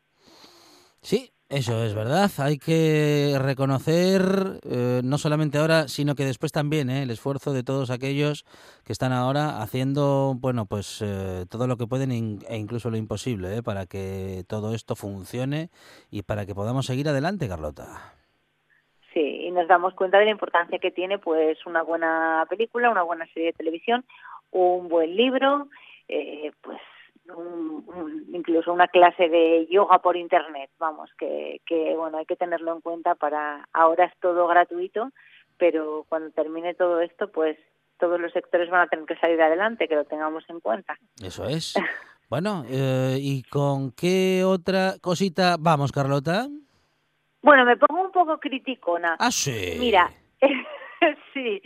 [1.02, 2.32] Sí, eso es verdad.
[2.38, 7.64] Hay que reconocer, eh, no solamente ahora, sino que después también, eh, el esfuerzo de
[7.64, 8.46] todos aquellos
[8.86, 13.58] que están ahora haciendo, bueno, pues eh, todo lo que pueden e incluso lo imposible,
[13.58, 15.72] eh, para que todo esto funcione
[16.10, 18.14] y para que podamos seguir adelante, Carlota.
[19.52, 23.26] Y nos damos cuenta de la importancia que tiene pues una buena película, una buena
[23.34, 24.06] serie de televisión,
[24.52, 25.68] un buen libro,
[26.08, 26.80] eh, pues
[27.36, 32.36] un- un- incluso una clase de yoga por internet, vamos, que, que bueno, hay que
[32.38, 35.10] tenerlo en cuenta para ahora es todo gratuito,
[35.58, 37.58] pero cuando termine todo esto, pues
[38.00, 40.98] todos los sectores van a tener que salir adelante, que lo tengamos en cuenta.
[41.22, 41.74] Eso es.
[42.32, 46.48] Bueno, eh, ¿y con qué otra cosita vamos, Carlota?
[47.42, 49.16] Bueno, me pongo un poco criticona.
[49.20, 49.76] Ah, sí.
[49.80, 50.10] Mira,
[51.34, 51.62] sí,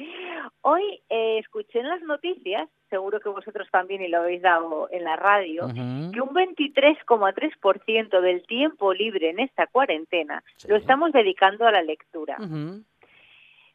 [0.62, 5.04] hoy eh, escuché en las noticias, seguro que vosotros también y lo habéis dado en
[5.04, 10.68] la radio, que un 23,3% del tiempo libre en esta cuarentena Sí.
[10.70, 12.38] lo estamos dedicando a la lectura.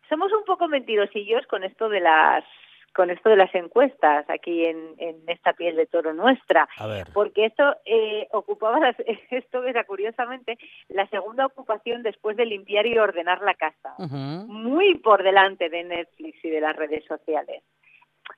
[0.08, 2.44] Somos un poco mentirosillos con esto de las
[2.94, 6.68] con esto de las encuestas aquí en, en esta piel de toro nuestra.
[7.12, 8.96] Porque esto eh, ocupaba las-
[9.30, 13.94] esto era curiosamente la segunda ocupación después de limpiar y ordenar la casa.
[14.48, 17.62] Muy por delante de Netflix y de las redes sociales.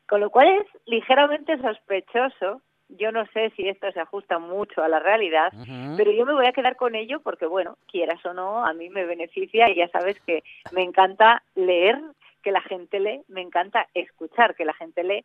[0.06, 2.60] Con lo cual es ligeramente sospechoso.
[2.88, 5.50] Yo no sé si esto se ajusta mucho a la realidad,
[5.96, 8.90] pero yo me voy a quedar con ello porque, bueno, quieras o no, a mí
[8.90, 11.98] me beneficia y ya sabes que me encanta leer,
[12.42, 15.24] que la gente lee, me encanta escuchar que la gente lee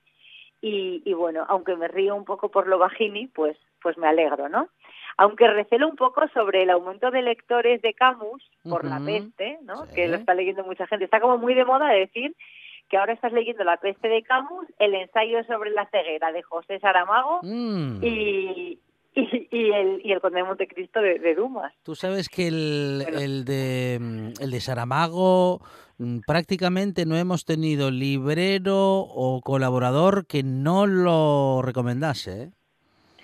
[0.62, 4.50] y, y bueno, aunque me río un poco por lo bajini, pues, pues me alegro,
[4.50, 4.70] ¿no?
[5.18, 9.06] Aunque recelo un poco sobre el aumento de lectores de Camus por la Ujú.
[9.06, 9.86] peste, ¿no?
[9.88, 9.96] Sí.
[9.96, 11.06] Que lo está leyendo mucha gente.
[11.06, 12.36] Está como muy de moda decir
[12.90, 16.80] que ahora estás leyendo La peste de Camus, el ensayo sobre la ceguera de José
[16.80, 18.04] Saramago Mm.
[18.04, 18.80] y,
[19.16, 21.74] y, y el, y el Conde de Montecristo de, de Dumas.
[21.84, 23.20] Tú sabes que el, Bueno.
[23.20, 25.60] el de mm, el de Saramago
[26.26, 32.44] prácticamente no hemos tenido librero o colaborador que no lo recomendase.
[32.44, 32.52] ¿eh?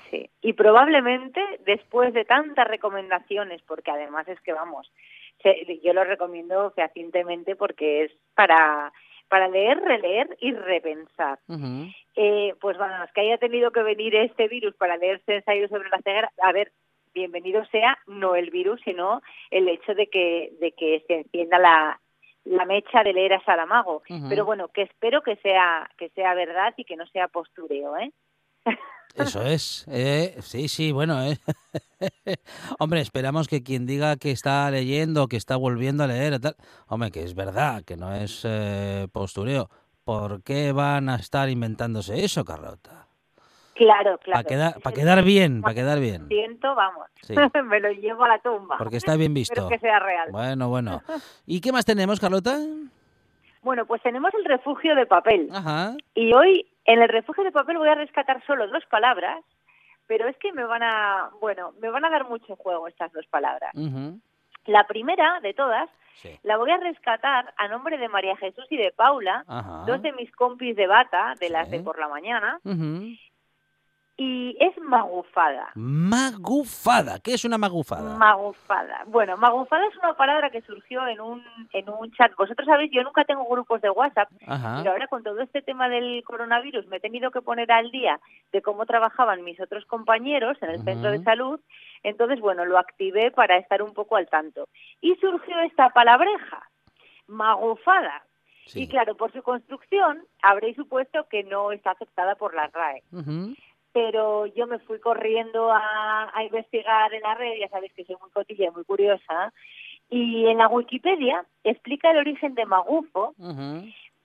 [0.09, 0.29] Sí.
[0.41, 4.91] Y probablemente después de tantas recomendaciones, porque además es que vamos,
[5.83, 8.91] yo lo recomiendo fehacientemente porque es para,
[9.27, 11.39] para leer, releer y repensar.
[11.47, 11.87] Ujú.
[12.15, 15.99] Eh, pues vamos, que haya tenido que venir este virus para leerse ensayos sobre la
[16.03, 16.71] ceguera, a ver,
[17.13, 21.99] bienvenido sea no el virus, sino el hecho de que, de que se encienda la,
[22.45, 24.03] la mecha de leer a Saramago.
[24.09, 24.29] Ujú.
[24.29, 28.11] Pero bueno, que espero que sea, que sea verdad y que no sea postureo, ¿eh?
[29.15, 29.85] Eso es.
[29.89, 31.21] eh, sí, sí, bueno.
[31.23, 31.37] eh.
[32.79, 36.55] Hombre, esperamos que quien diga que está leyendo, que está volviendo a leer, tal,
[36.87, 39.69] hombre, que es verdad, que no es eh, postureo.
[40.03, 43.07] ¿Por qué van a estar inventándose eso, Carlota?
[43.75, 44.43] Claro, claro.
[44.43, 46.27] Para quedar, pa quedar bien, para quedar bien.
[46.27, 47.33] Siento, vamos, Sí.
[47.65, 48.77] me lo llevo a la tumba.
[48.77, 49.69] Porque está bien Espero visto.
[49.69, 50.29] que sea real.
[50.31, 51.01] Bueno, bueno.
[51.47, 52.57] ¿Y qué más tenemos, Carlota?
[53.61, 55.49] Bueno, pues tenemos el refugio de papel.
[55.53, 55.95] Ajá.
[56.13, 59.39] Y hoy en el refugio de papel voy a rescatar solo dos palabras,
[60.05, 63.25] pero es que me van a, bueno, me van a dar mucho juego estas dos
[63.27, 63.73] palabras.
[63.73, 64.19] ujú,
[64.65, 65.89] La primera de todas
[66.21, 66.37] Sí.
[66.43, 69.83] la voy a rescatar a nombre de María Jesús y de Paula, Ajá.
[69.87, 72.59] dos de mis compis de bata, de las de por la mañana.
[74.23, 75.71] Y es magufada.
[75.75, 77.19] Magufada.
[77.19, 78.15] ¿Qué es una magufada?
[78.17, 79.03] Magufada.
[79.07, 82.33] Bueno, magufada es una palabra que surgió en un, en un chat.
[82.37, 84.77] Vosotros sabéis, yo nunca tengo grupos de WhatsApp, Ajá.
[84.77, 88.17] pero ahora con todo este tema del coronavirus me he tenido que poner al día
[88.53, 91.59] de cómo trabajaban mis otros compañeros en el centro de salud.
[92.03, 94.69] Entonces, bueno, lo activé para estar un poco al tanto.
[95.01, 96.63] Y surgió esta palabreja,
[97.27, 98.23] magufada.
[98.67, 98.83] Sí.
[98.83, 103.03] Y claro, por su construcción habréis supuesto que no está aceptada por la RAE.
[103.11, 103.53] Ujú.
[103.93, 108.17] Pero yo me fui corriendo a, a investigar en la red, ya sabéis que soy
[108.19, 109.53] muy cotilla y muy curiosa,
[110.09, 113.33] y en la Wikipedia explica el origen de magufo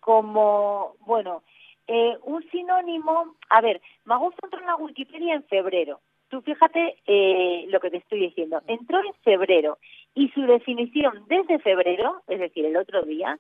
[0.01, 1.43] como, bueno,
[1.87, 6.01] eh, un sinónimo, a ver, magufo entró en la Wikipedia en febrero.
[6.29, 8.61] Tú fíjate eh, lo que te estoy diciendo.
[8.67, 9.79] Entró en febrero
[10.15, 13.39] y su definición desde febrero, es decir, el otro día,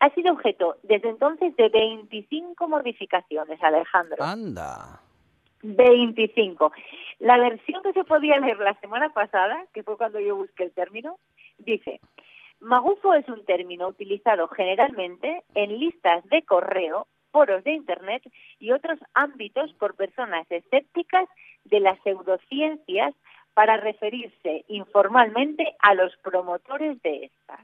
[0.00, 4.24] ha sido objeto desde entonces de 25 modificaciones, Alejandro.
[4.24, 5.00] Anda.
[5.62, 6.72] 25.
[7.20, 10.72] La versión que se podía leer la semana pasada, que fue cuando yo busqué el
[10.72, 11.18] término,
[11.58, 12.00] dice,
[12.60, 18.22] magufo es un término utilizado generalmente en listas de correo, foros de Internet
[18.58, 21.28] y otros ámbitos por personas escépticas
[21.64, 23.14] de las pseudociencias
[23.54, 27.60] para referirse informalmente a los promotores de estas.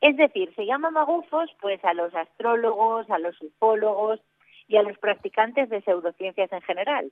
[0.00, 4.20] Es decir, se llama magufos pues a los astrólogos, a los ufólogos
[4.70, 7.10] y a los practicantes de pseudociencias en general.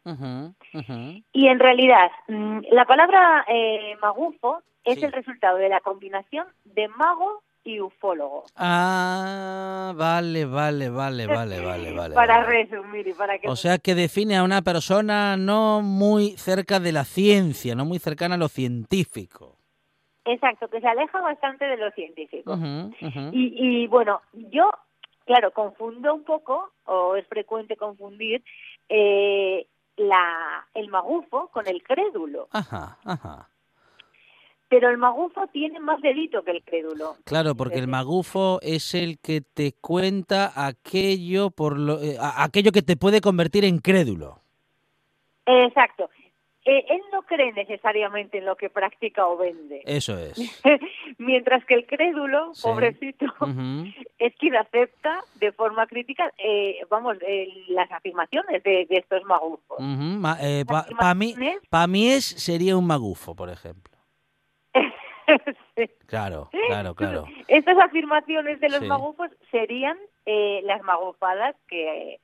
[1.33, 5.05] Y en realidad, mm, la palabra eh, magufo es Sí.
[5.05, 8.45] el resultado de la combinación de mago y ufólogo.
[8.57, 11.27] Ah, vale, vale, vale, vale,
[11.61, 12.15] vale, vale.
[12.15, 12.65] para vale.
[12.65, 13.49] resumir y para que...
[13.49, 17.99] O sea que define a una persona no muy cerca de la ciencia, no muy
[17.99, 19.57] cercana a lo científico.
[20.25, 22.57] Exacto, que se aleja bastante de lo científico.
[23.33, 24.71] Y, y bueno, yo,
[25.29, 28.43] claro, confundo un poco, o es frecuente confundir,
[28.89, 29.67] eh,
[29.99, 32.49] la, el magufo con el crédulo.
[32.51, 33.51] Ajá, ajá.
[34.71, 37.17] Pero el magufo tiene más delito que el crédulo.
[37.25, 42.83] Claro, porque el magufo es el que te cuenta aquello por lo, eh, aquello que
[42.83, 44.41] te puede convertir en crédulo.
[45.45, 46.09] Exacto.
[46.71, 49.81] Eh, él no cree necesariamente en lo que practica o vende.
[49.87, 50.37] Eso es.
[51.19, 52.63] Mientras que el crédulo, Sí.
[52.63, 53.25] pobrecito,
[54.19, 59.79] es quien acepta de forma crítica, eh, vamos, eh, las afirmaciones de, de estos magufos.
[59.81, 61.35] Ma- eh, pa- pa mí,
[61.71, 63.97] pa mí es sería un magufo, por ejemplo.
[65.77, 65.85] Sí.
[66.07, 67.25] Claro, claro, claro.
[67.49, 68.87] Estas afirmaciones de los Sí.
[68.87, 72.19] magufos serían eh, las magufadas que,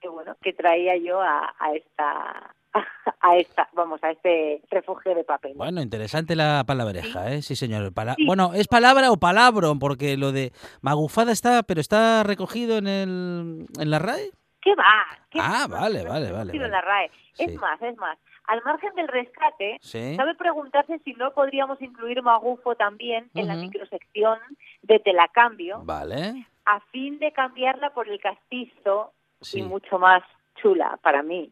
[0.00, 2.53] que, bueno, que traía yo a, a esta
[3.20, 5.52] a esta, vamos, a este refugio de papel.
[5.56, 7.42] Bueno, interesante la palabreja, ¿eh?
[7.42, 7.92] Sí, señor.
[7.92, 8.26] Pala- Sí.
[8.26, 9.76] Bueno, ¿es palabra o palabro?
[9.78, 14.30] Porque lo de magufada está, pero está recogido en el en la RAE.
[14.60, 15.04] ¿Qué va?
[15.30, 15.80] ¿Qué Ah, va?
[15.80, 17.10] vale, vale, vale, en la RAE.
[17.34, 17.44] Sí.
[17.44, 18.18] Es más, es más.
[18.46, 20.14] Al margen del rescate, Sí.
[20.18, 24.38] cabe preguntarse si no podríamos incluir magufo también en la microsección
[24.82, 26.46] de telacambio Vale.
[26.66, 29.12] a fin de cambiarla por el castizo
[29.52, 30.22] y mucho más
[30.60, 31.50] chula para mí.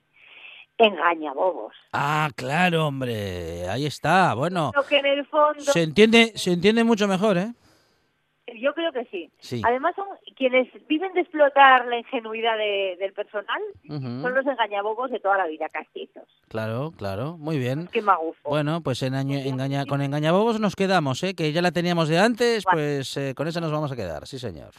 [0.85, 1.75] Engaña bobos.
[1.93, 3.69] Ah, claro, hombre.
[3.69, 4.35] Ahí está.
[4.35, 7.53] Bueno, Lo que en el fondo, se entiende, se entiende mucho mejor, ¿eh?
[8.61, 9.31] yo creo que sí.
[9.39, 9.63] Sí.
[9.65, 10.07] Además son
[10.37, 15.47] quienes viven de explotar la ingenuidad de- del personal, son los engañabobos de toda la
[15.47, 16.25] vida, castizos.
[16.49, 17.39] Claro, claro.
[17.39, 17.89] Muy bien.
[17.91, 18.51] Qué magufo.
[18.51, 21.35] Bueno, pues en año- engaña, con engañabobos nos quedamos, ¿eh?
[21.35, 24.39] Que ya la teníamos de antes, pues eh, con esa nos vamos a quedar, sí,
[24.39, 24.73] señor.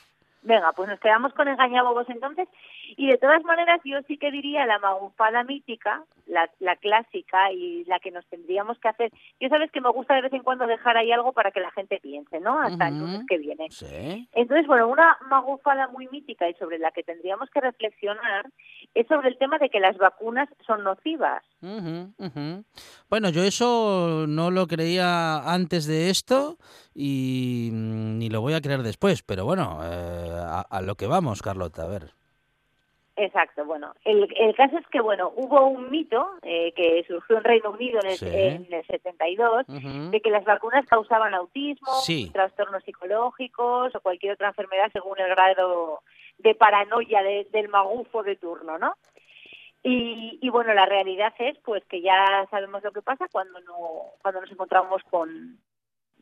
[0.43, 2.47] Venga, pues nos quedamos con engañabobos entonces.
[2.97, 7.83] Y de todas maneras, yo sí que diría la magufada mítica, la, la clásica y
[7.85, 9.11] la que nos tendríamos que hacer.
[9.39, 11.71] Yo sabes que me gusta de vez en cuando dejar ahí algo para que la
[11.71, 12.59] gente piense, ¿no?
[12.59, 13.05] Hasta el Ujú.
[13.05, 13.67] lunes que viene.
[13.71, 14.27] Sí.
[14.33, 18.49] Entonces, bueno, una magufada muy mítica y sobre la que tendríamos que reflexionar
[18.93, 21.43] es sobre el tema de que las vacunas son nocivas.
[23.09, 26.57] Bueno, yo eso no lo creía antes de esto
[26.93, 31.07] y mm, ni lo voy a creer después, pero bueno, eh, a, a lo que
[31.07, 32.11] vamos, Carlota, a ver.
[33.15, 37.43] Exacto, bueno, el, el caso es que, bueno, hubo un mito eh, que surgió en
[37.43, 38.25] Reino Unido en el, Sí.
[38.27, 40.09] en el 72 Ujú.
[40.09, 42.31] de que las vacunas causaban autismo, Sí.
[42.33, 46.01] trastornos psicológicos o cualquier otra enfermedad según el grado
[46.39, 48.95] de paranoia de- del magufo de turno, ¿no?
[49.83, 53.75] Y, y bueno, la realidad es pues que ya sabemos lo que pasa cuando no
[54.21, 55.59] cuando nos encontramos con,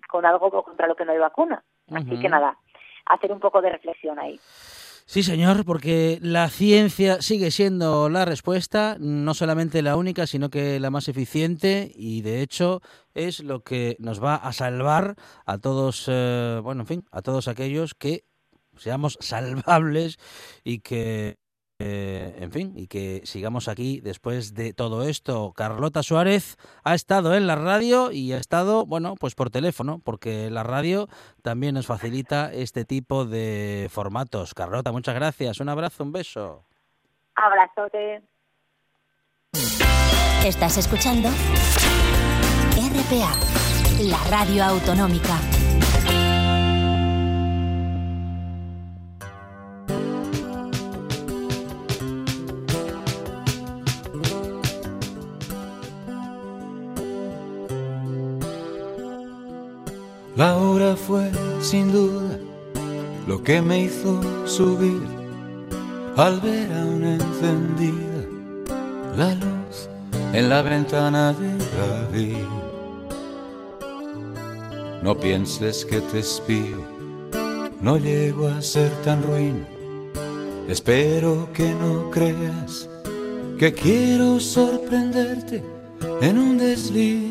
[0.10, 1.64] con algo contra lo que no hay vacuna.
[1.94, 2.58] Así que nada,
[3.06, 4.39] hacer un poco de reflexión ahí.
[5.12, 10.80] Sí, señor, porque la ciencia sigue siendo la respuesta, no solamente la única, sino que
[10.80, 12.80] la más eficiente y de hecho
[13.14, 17.49] es lo que nos va a salvar a todos, eh, bueno, en fin, a todos
[17.49, 18.24] aquellos que
[18.78, 20.18] seamos salvables
[20.64, 21.41] y que,
[21.84, 25.51] eh, en fin, y que sigamos aquí después de todo esto.
[25.53, 30.49] Carlota Suárez ha estado en la radio y ha estado, bueno, pues por teléfono, porque
[30.51, 31.07] la radio
[31.41, 34.53] también nos facilita este tipo de formatos.
[34.53, 35.59] Carlota, muchas gracias.
[35.59, 36.65] Un abrazo, un beso.
[37.36, 38.21] Abrazote.
[40.45, 41.29] Estás escuchando
[42.77, 43.34] RPA,
[44.01, 45.61] la radio autonómica.
[60.42, 61.30] La hora fue
[61.62, 62.36] sin duda
[63.28, 65.04] lo que me hizo subir
[66.18, 68.26] al ver aún encendida
[69.16, 69.88] la luz
[70.34, 72.48] en la ventana de David.
[75.04, 76.88] No pienses que te espío,
[77.80, 79.64] no llego a ser tan ruin.
[80.68, 82.89] Espero que no creas
[83.60, 85.64] que quiero sorprenderte
[86.20, 87.30] en un desliz.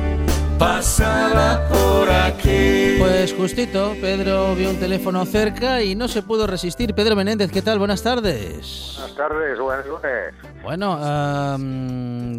[0.61, 2.97] Pasaba por aquí.
[2.99, 6.93] Pues justito, Pedro vio un teléfono cerca y no se pudo resistir.
[6.93, 7.79] Pedro Menéndez, ¿qué tal?
[7.79, 8.93] Buenas tardes.
[8.95, 10.35] Buenas tardes, buen lunes.
[10.61, 11.57] Bueno,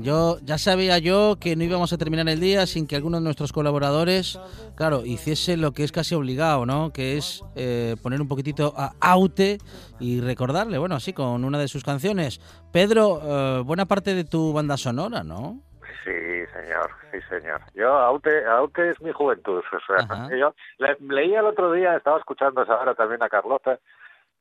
[0.03, 3.25] yo ya sabía yo que no íbamos a terminar el día sin que alguno de
[3.25, 4.39] nuestros colaboradores,
[4.77, 6.93] claro, hiciese lo que es casi obligado, ¿no?
[6.93, 9.59] Que es eh, poner un poquitito a Aute
[9.99, 12.41] y recordarle, bueno, así con una de sus canciones.
[12.71, 15.72] Pedro, eh, buena parte de tu banda sonora, ¿no?
[16.05, 17.61] Sí, señor, sí, señor.
[17.75, 19.63] Yo, Aute, Aute es mi juventud.
[19.73, 19.97] O sea,
[20.39, 23.79] yo le- leía el otro día, estaba escuchando ahora también a Carlota,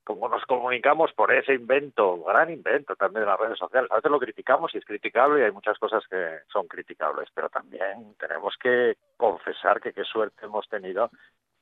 [0.04, 3.90] como nos comunicamos por ese invento, gran invento también de las redes sociales.
[3.92, 7.50] A veces lo criticamos y es criticable y hay muchas cosas que son criticables, pero
[7.50, 11.12] también tenemos que confesar que qué suerte hemos tenido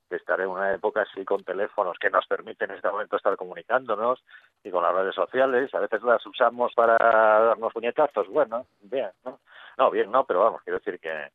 [0.09, 3.35] de estar en una época así con teléfonos que nos permiten en este momento estar
[3.37, 4.23] comunicándonos
[4.63, 5.73] y con las redes sociales.
[5.73, 8.27] A veces las usamos para darnos puñetazos.
[8.27, 9.39] Bueno, bien, ¿no?
[9.77, 11.29] No, bien, no, pero vamos, quiero decir que,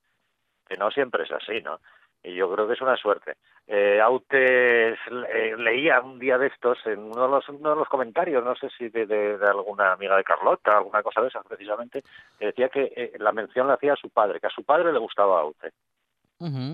[0.69, 1.79] que no siempre es así, ¿no?
[2.23, 3.35] Y yo creo que es una suerte.
[3.67, 7.89] Eh, Aute eh, leía un día de estos en uno de los, uno de los
[7.89, 12.03] comentarios, no sé si de, de- alguna amiga de Carlota, alguna cosa de esas precisamente,
[12.39, 14.91] que decía que eh, la mención la hacía a su padre, que a su padre
[14.93, 15.73] le gustaba Aute.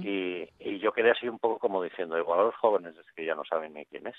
[0.02, 3.24] Y, y yo quedé así un poco como diciendo, igual a los jóvenes es que
[3.24, 4.16] ya no saben ni quién es.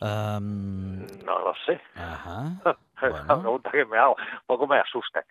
[0.00, 1.80] Am, No lo sé.
[1.94, 2.52] ajá.
[3.02, 5.24] Es una pregunta que me hago, un poco me asusta.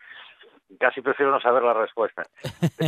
[0.79, 2.23] Casi prefiero no saber la respuesta.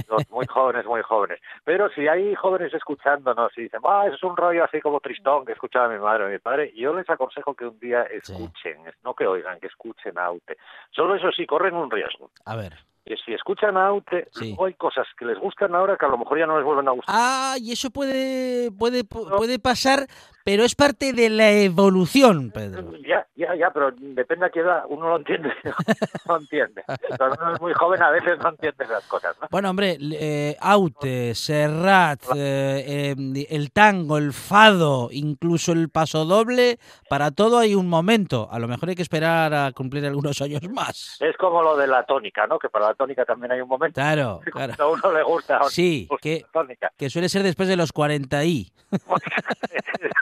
[0.09, 1.39] Los muy jóvenes, muy jóvenes.
[1.63, 5.45] Pero si hay jóvenes escuchándonos y dicen, ah, eso es un rollo así como tristón
[5.45, 9.13] que escuchaba mi madre o mi padre, yo les aconsejo que un día escuchen, no
[9.13, 10.57] que oigan, que escuchen a Aute.
[10.91, 12.31] Solo eso sí, corren un riesgo.
[12.45, 12.73] A ver.
[13.05, 14.49] Que si escuchan a Aute, Sí.
[14.49, 16.87] luego hay cosas que les gustan ahora que a lo mejor ya no les vuelven
[16.87, 17.15] a gustar.
[17.17, 20.05] Ah, y eso puede, puede, puede pasar,
[20.43, 22.93] pero es parte de la evolución, Pedro.
[23.07, 25.51] Ya, ya, ya, pero depende a qué edad, uno lo entiende,
[26.27, 26.83] no entiende.
[27.17, 29.47] Cuando uno es muy joven a veces no entiende esas cosas, ¿no?
[29.51, 36.79] Bueno, hombre, eh, Aute, Serrat, eh, eh, el tango, el fado, incluso el pasodoble,
[37.09, 38.47] para todo hay un momento.
[38.51, 41.17] A lo mejor hay que esperar a cumplir algunos años más.
[41.19, 42.57] Es como lo de la tónica, ¿no?
[42.59, 43.95] Que para la tónica también hay un momento.
[43.95, 44.73] Claro, claro.
[44.77, 45.57] A uno le gusta.
[45.57, 46.91] a Sí, que, la tónica.
[46.97, 48.71] que suele ser después de los 40 y.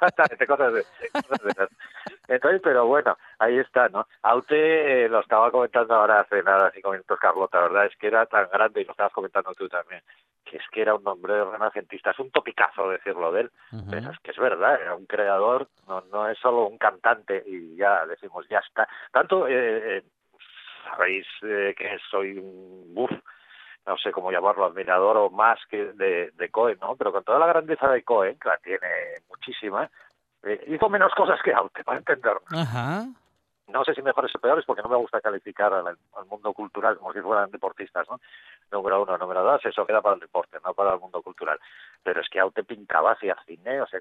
[0.09, 1.69] Exactamente, cosas de, cosas de esas.
[2.27, 4.07] Entonces, pero bueno, ahí está, ¿no?
[4.21, 7.85] Aute eh, lo estaba comentando ahora hace nada, cinco minutos, Carlota, ¿verdad?
[7.85, 10.01] Es que era tan grande, y lo estabas comentando tú también,
[10.45, 12.11] que es que era un hombre renacentista.
[12.11, 13.51] Es un topicazo decirlo de él,
[13.89, 17.75] pero es que es verdad, era un creador, no, no es solo un cantante y
[17.75, 18.87] ya decimos, ya está.
[19.11, 20.03] Tanto, eh, eh,
[20.83, 23.11] sabéis eh, que soy un buf,
[23.89, 26.95] no sé cómo llamarlo, admirador o más que de, de Cohen, ¿no?
[26.95, 28.87] Pero con toda la grandeza de Cohen, que la tiene
[29.27, 29.89] muchísima,
[30.43, 32.43] eh, hizo menos cosas que Aute, para entendernos.
[32.53, 33.07] Ajá.
[33.67, 36.97] No sé si mejores o peores, porque no me gusta calificar al, al mundo cultural
[36.97, 38.19] como si fueran deportistas, ¿no?
[38.71, 41.59] Número uno, número dos, eso queda para el deporte, no para el mundo cultural.
[42.03, 43.99] Pero es que Aute pintaba, hacía cine, o sea,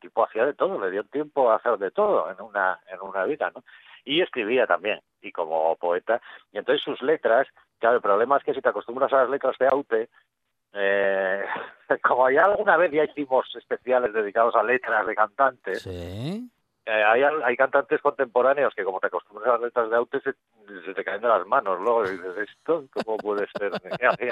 [0.00, 3.24] tipo hacía de todo, le dio tiempo a hacer de todo en una, en una
[3.24, 3.62] vida, ¿no?
[4.06, 6.22] Y escribía también, y como poeta.
[6.50, 7.46] Y entonces sus letras,
[7.82, 10.08] claro, el problema es que si te acostumbras a las letras de Aute,
[10.72, 11.44] eh,
[12.02, 16.48] como ya alguna vez ya hicimos especiales dedicados a letras de cantantes, Sí.
[16.86, 20.32] Eh, hay, hay cantantes contemporáneos que como te acostumbras a las letras de Aute se,
[20.84, 23.72] se te caen de las manos luego y dices esto cómo puede ser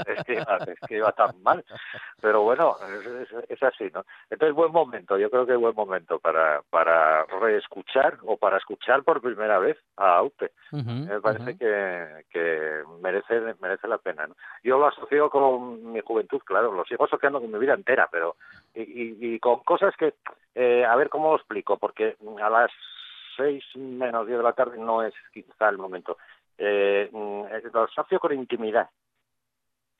[0.09, 1.65] es que, iba- es que iba tan mal
[2.21, 5.75] pero bueno es, es- es así no entonces buen momento yo creo que es buen
[5.77, 10.51] momento para para reescuchar o para escuchar por primera vez a Aute.
[11.09, 14.35] Me parece que, que merece merece la pena ¿no?
[14.65, 18.37] yo lo asocio con mi juventud claro lo sigo asociando con mi vida entera pero
[18.75, 20.15] y, y, y con cosas que
[20.55, 22.70] eh, a ver cómo lo explico porque a las
[23.36, 26.18] seis menos diez de la tarde no es quizá el momento
[26.59, 28.88] eh, mm, lo asocio con intimidad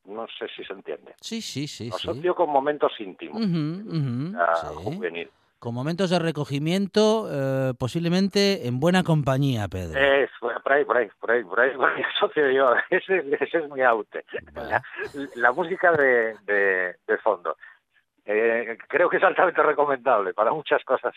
[0.07, 2.09] no sé si se entiende Sí, sí, sí, lo sí.
[2.11, 4.85] asocio con momentos íntimos Ujú, ujú, a sí.
[4.85, 9.99] juvenil Con momentos de recogimiento, eh, posiblemente en buena compañía, Pedro.
[10.01, 12.73] Es, por ahí, por ahí, por ahí, por ahí, por ahí asocio yo.
[12.89, 14.25] Ese, ese es muy aute.
[14.55, 14.83] La,
[15.35, 17.57] la música de, de, de fondo.
[18.33, 21.13] Eh, creo que es altamente recomendable para muchas cosas.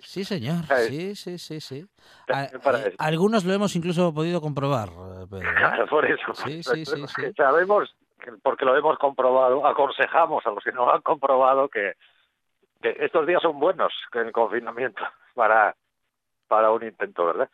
[0.00, 0.64] Sí, señor.
[0.66, 0.88] ¿Sabes?
[0.88, 1.86] Sí, sí, sí, sí.
[2.26, 5.50] También A- para eh, algunos lo hemos incluso podido comprobar, eh, Pedro.
[5.58, 6.34] Claro, por eso.
[6.34, 7.32] Sí, sí, sí, sí.
[7.36, 11.92] Sabemos, que- porque lo hemos comprobado, aconsejamos a los que no han comprobado que,
[12.80, 15.02] que estos días son buenos en el confinamiento
[15.34, 15.76] para,
[16.46, 17.50] para un intento, ¿verdad?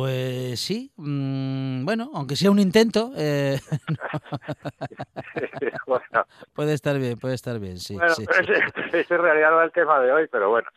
[0.00, 3.58] Pues sí, mm, bueno, aunque sea un intento, eh,
[5.86, 6.24] bueno,
[6.54, 7.96] puede estar bien, puede estar bien, sí.
[7.96, 8.52] bueno, sí, pero sí.
[8.52, 10.68] ese, ese en realidad no es el tema de hoy, pero bueno,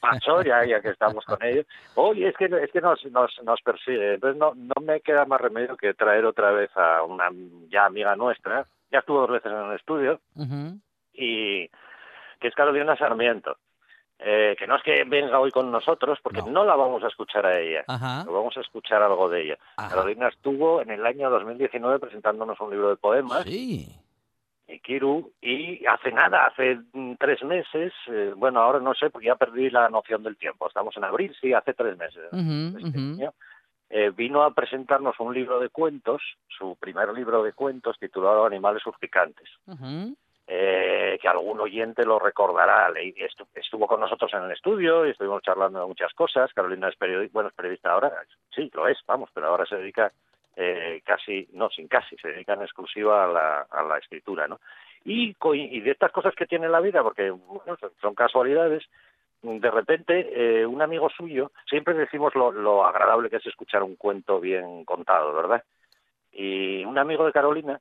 [0.00, 1.64] pasó ya, ya que estamos con ello.
[1.96, 5.42] Hoy es que, es que nos, nos, nos persigue, entonces no, no me queda más
[5.42, 7.28] remedio que traer otra vez a una
[7.68, 10.80] ya amiga nuestra, ya estuvo dos veces en el estudio, Ujú.
[11.12, 11.68] y
[12.40, 13.58] que es Carolina Sarmiento.
[14.26, 16.46] Eh, que no es que venga hoy con nosotros, porque No.
[16.50, 18.24] no, la vamos a escuchar a ella, Ajá.
[18.24, 19.58] vamos a escuchar algo de ella.
[19.76, 19.90] Ajá.
[19.90, 23.86] Carolina estuvo en el año 2019 presentándonos un libro de poemas, Sí.
[24.66, 29.26] y Kiru, y hace nada, hace mm, tres meses, eh, bueno, ahora no sé, porque
[29.26, 32.22] ya perdí la noción del tiempo, estamos en abril, sí, hace tres meses.
[32.32, 33.34] Este año,
[33.90, 38.82] eh, vino a presentarnos un libro de cuentos, su primer libro de cuentos titulado Animales
[38.82, 40.16] Suplicantes Ujú.
[40.46, 42.92] Eh, que algún oyente lo recordará.
[43.54, 46.52] Estuvo con nosotros en el estudio y estuvimos charlando de muchas cosas.
[46.52, 48.12] Carolina es periodista, bueno, es periodista ahora,
[48.54, 50.12] sí, lo es, vamos, pero ahora se dedica
[50.56, 54.60] eh, casi, no, sin casi, se dedica en exclusiva a la, escritura, ¿no?
[55.04, 58.84] Y, y de estas cosas que tiene la vida, porque bueno, son casualidades,
[59.42, 63.96] de repente eh, un amigo suyo, siempre decimos lo, lo agradable que es escuchar un
[63.96, 65.62] cuento bien contado, ¿verdad?
[66.32, 67.80] Y un amigo de Carolina,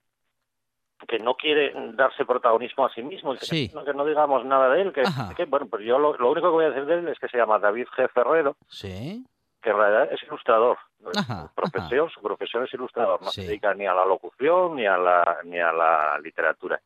[1.08, 3.72] que no quiere darse protagonismo a sí mismo, que, Sí.
[3.74, 5.04] no, que no digamos nada de él, que,
[5.46, 7.38] bueno, pues yo lo, lo único que voy a decir de él es que se
[7.38, 8.10] llama David G.
[8.10, 9.26] Ferrero, Sí.
[9.62, 10.78] que en realidad es ilustrador.
[11.16, 13.42] Ajá, Su profesión, su profesión es ilustrador, no Sí.
[13.42, 16.80] se dedica ni a la locución ni a la, ni a la literatura.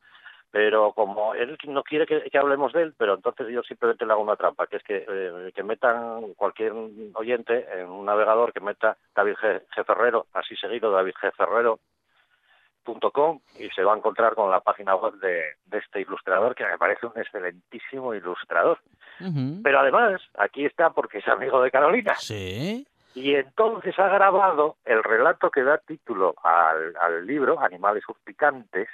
[0.50, 4.12] Pero como él no quiere que, que hablemos de él, pero entonces yo simplemente le
[4.12, 6.72] hago una trampa, que es que, eh, que metan cualquier
[7.14, 9.62] oyente en un navegador que meta David G.
[9.76, 9.84] G.
[9.84, 11.32] Ferrero, así seguido, David G.
[11.32, 11.78] Ferrero,
[13.12, 16.64] com y se va a encontrar con la página web de, de este ilustrador que
[16.64, 18.78] me parece un excelentísimo ilustrador.
[19.62, 22.14] Pero además, aquí está porque es amigo de Carolina.
[22.16, 22.86] Sí.
[23.14, 28.88] Y entonces ha grabado el relato que da título al, al libro, Animales Suplicantes,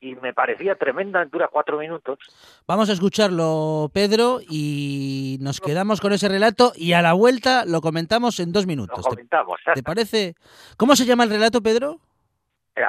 [0.00, 2.18] y me parecía tremenda, dura cuatro minutos.
[2.66, 7.80] Vamos a escucharlo, Pedro, y nos quedamos con ese relato y a la vuelta lo
[7.80, 9.04] comentamos en dos Lo minutos.
[9.04, 9.60] ¿Te, comentamos.
[9.74, 10.34] te parece?
[10.76, 11.98] ¿Cómo se llama el relato, Pedro?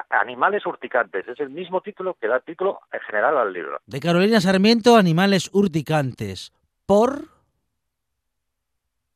[0.10, 3.80] Animales Urticantes, es el mismo título que da título en general al libro.
[3.86, 6.54] De Carolina Sarmiento, Animales Urticantes.
[6.86, 7.30] Por...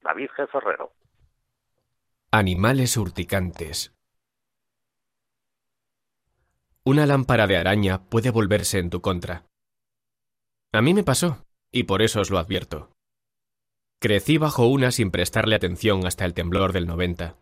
[0.02, 0.48] David G.
[0.50, 0.92] Ferrero.
[2.32, 3.94] Animales urticantes.
[6.84, 9.46] Una lámpara de araña puede volverse en tu contra.
[10.74, 12.90] A mí me pasó, y por eso os lo advierto.
[14.00, 17.38] Crecí bajo una sin prestarle atención hasta el temblor del 90.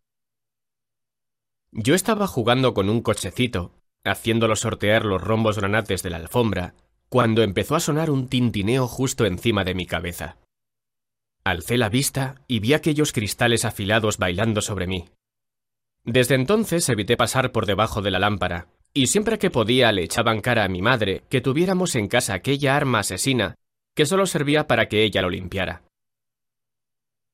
[1.74, 3.72] Yo estaba jugando con un cochecito,
[4.03, 6.76] haciéndolo sortear los rombos granates de la alfombra,
[7.07, 10.38] cuando empezó a sonar un tintineo justo encima de mi cabeza.
[11.45, 15.09] Alcé la vista y vi aquellos cristales afilados bailando sobre mí.
[16.03, 20.41] Desde entonces evité pasar por debajo de la lámpara, y siempre que podía le echaban
[20.41, 23.55] cara a mi madre que tuviéramos en casa aquella arma asesina
[23.95, 25.84] que solo servía para que ella lo limpiara.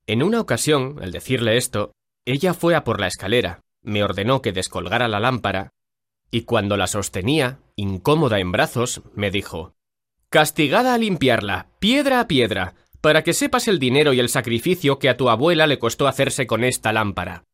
[0.06, 1.92] En una ocasión, al decirle esto,
[2.26, 5.74] ella fue a por la escalera, me ordenó que descolgara la lámpara,
[6.30, 9.76] y cuando la sostenía, incómoda en brazos, me dijo
[10.30, 15.08] Castigada a limpiarla, piedra a piedra, para que sepas el dinero y el sacrificio que
[15.08, 17.46] a tu abuela le costó hacerse con esta lámpara.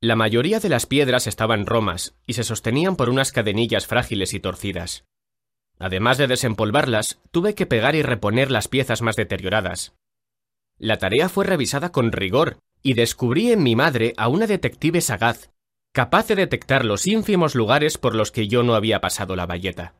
[0.00, 4.40] La mayoría de las piedras estaban romas y se sostenían por unas cadenillas frágiles y
[4.40, 5.04] torcidas.
[5.80, 9.96] Además de desempolvarlas, tuve que pegar y reponer las piezas más deterioradas.
[10.78, 15.50] La tarea fue revisada con rigor y descubrí en mi madre a una detective sagaz,
[15.92, 19.94] capaz de detectar los ínfimos lugares por los que yo no había pasado la bayeta.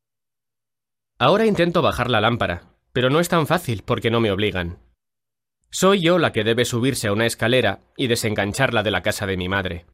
[1.19, 4.79] Ahora intento bajar la lámpara, pero no es tan fácil porque no me obligan.
[5.71, 9.39] Soy yo la que debe subirse a una escalera y desengancharla de la casa de
[9.39, 9.87] mi madre.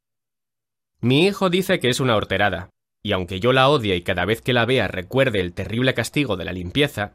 [1.01, 2.71] Mi hijo dice que es una horterada,
[3.05, 6.37] y aunque yo la odie y cada vez que la vea recuerde el terrible castigo
[6.37, 7.13] de la limpieza,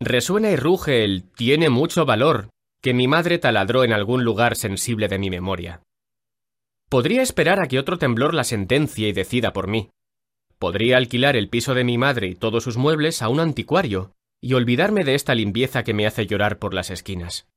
[0.00, 2.48] resuena y ruge el tiene mucho valor
[2.84, 5.80] que mi madre taladró en algún lugar sensible de mi memoria.
[6.90, 9.88] Podría esperar a que otro temblor la sentencie y decida por mí.
[10.58, 14.52] Podría alquilar el piso de mi madre y todos sus muebles a un anticuario, y
[14.52, 17.48] olvidarme de esta limpieza que me hace llorar por las esquinas.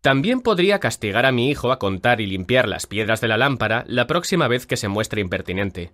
[0.00, 3.84] También podría castigar a mi hijo a contar y limpiar las piedras de la lámpara
[3.86, 5.92] la próxima vez que se muestre impertinente.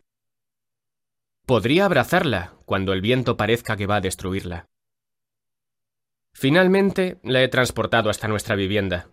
[1.47, 4.69] Podría abrazarla cuando el viento parezca que va a destruirla.
[6.35, 9.11] Finalmente la he transportado hasta nuestra vivienda.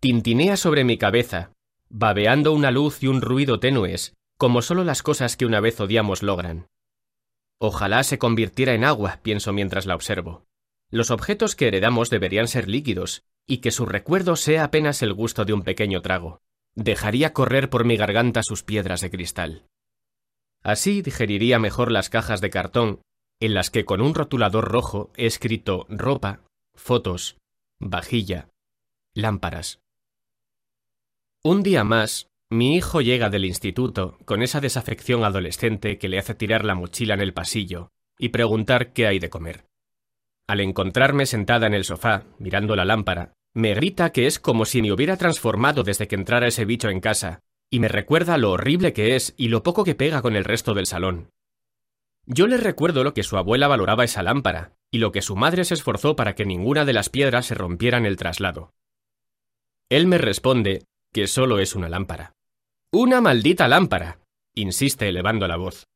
[0.00, 1.52] Tintinea sobre mi cabeza,
[1.88, 6.22] babeando una luz y un ruido tenues, como solo las cosas que una vez odiamos
[6.22, 6.68] logran.
[7.58, 10.46] Ojalá se convirtiera en agua, pienso mientras la observo.
[10.90, 15.44] Los objetos que heredamos deberían ser líquidos, y que su recuerdo sea apenas el gusto
[15.44, 16.40] de un pequeño trago.
[16.74, 19.66] Dejaría correr por mi garganta sus piedras de cristal.
[20.62, 23.00] Así digeriría mejor las cajas de cartón,
[23.40, 26.42] en las que con un rotulador rojo he escrito ropa,
[26.78, 27.36] fotos,
[27.80, 28.48] vajilla,
[29.14, 29.80] lámparas.
[31.42, 36.34] Un día más, mi hijo llega del instituto con esa desafección adolescente que le hace
[36.34, 39.66] tirar la mochila en el pasillo y preguntar qué hay de comer.
[40.46, 44.80] Al encontrarme sentada en el sofá, mirando la lámpara, me grita que es como si
[44.80, 48.92] me hubiera transformado desde que entrara ese bicho en casa, y me recuerda lo horrible
[48.92, 51.30] que es y lo poco que pega con el resto del salón.
[52.24, 55.64] Yo le recuerdo lo que su abuela valoraba esa lámpara, y lo que su madre
[55.64, 58.72] se esforzó para que ninguna de las piedras se rompiera en el traslado.
[59.88, 62.34] Él me responde que solo es una lámpara.
[62.90, 64.20] Una maldita lámpara,
[64.54, 65.86] insiste elevando la voz.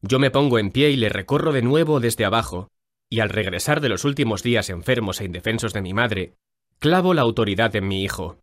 [0.00, 2.70] Yo me pongo en pie y le recorro de nuevo desde abajo,
[3.10, 6.34] y al regresar de los últimos días enfermos e indefensos de mi madre,
[6.78, 8.38] clavo la autoridad en mi hijo.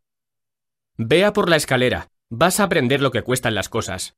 [0.98, 4.16] Vea por la escalera, vas a aprender lo que cuestan las cosas.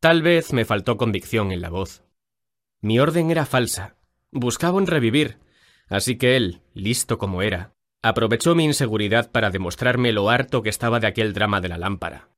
[0.00, 2.02] Tal vez me faltó convicción en la voz.
[2.80, 3.95] Mi orden era falsa,
[4.38, 5.38] buscaba un revivir,
[5.88, 11.00] así que él, listo como era, aprovechó mi inseguridad para demostrarme lo harto que estaba
[11.00, 12.30] de aquel drama de la lámpara.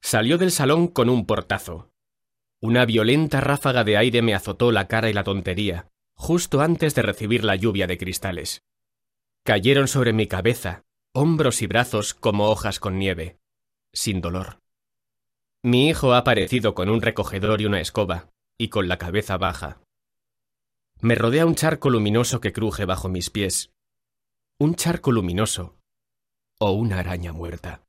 [0.00, 1.90] Salió del salón con un portazo.
[2.60, 7.02] Una violenta ráfaga de aire me azotó la cara y la tontería, justo antes de
[7.02, 8.62] recibir la lluvia de cristales.
[9.44, 13.38] Cayeron sobre mi cabeza, hombros y brazos como hojas con nieve,
[13.92, 14.60] sin dolor.
[15.62, 19.83] Mi hijo ha aparecido con un recogedor y una escoba, y con la cabeza baja.
[21.04, 23.70] Me rodea un charco luminoso que cruje bajo mis pies.
[24.58, 25.76] Un charco luminoso
[26.58, 27.82] o una araña muerta.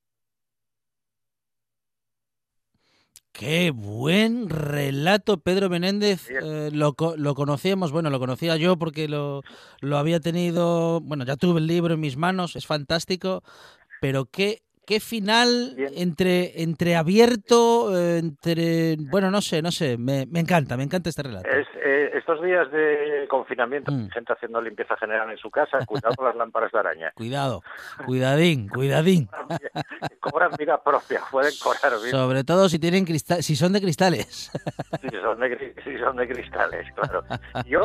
[3.31, 6.29] Qué buen relato, Pedro Menéndez.
[6.29, 9.43] Eh, lo, co- lo conocíamos, bueno, lo conocía yo porque lo,
[9.79, 13.43] lo había tenido, bueno, ya tuve el libro en mis manos, es fantástico,
[14.01, 20.25] pero qué, qué final entre, entre abierto, eh, entre, bueno, no sé, no sé, me,
[20.25, 21.47] me encanta, me encanta este relato.
[21.49, 24.09] Es, eh, estos días de confinamiento, Mm.
[24.09, 27.11] gente haciendo limpieza general en su casa, cuidado con las lámparas de araña.
[27.15, 27.61] Cuidado,
[28.05, 29.29] cuidadín, cuidadín.
[30.19, 32.11] Cobran vida propia, pueden cobrar vida.
[32.11, 34.51] Sobre todo si tienen cristal, si son de cristales.
[35.05, 37.23] Si son de, si son de cristales, claro.
[37.65, 37.81] Yo,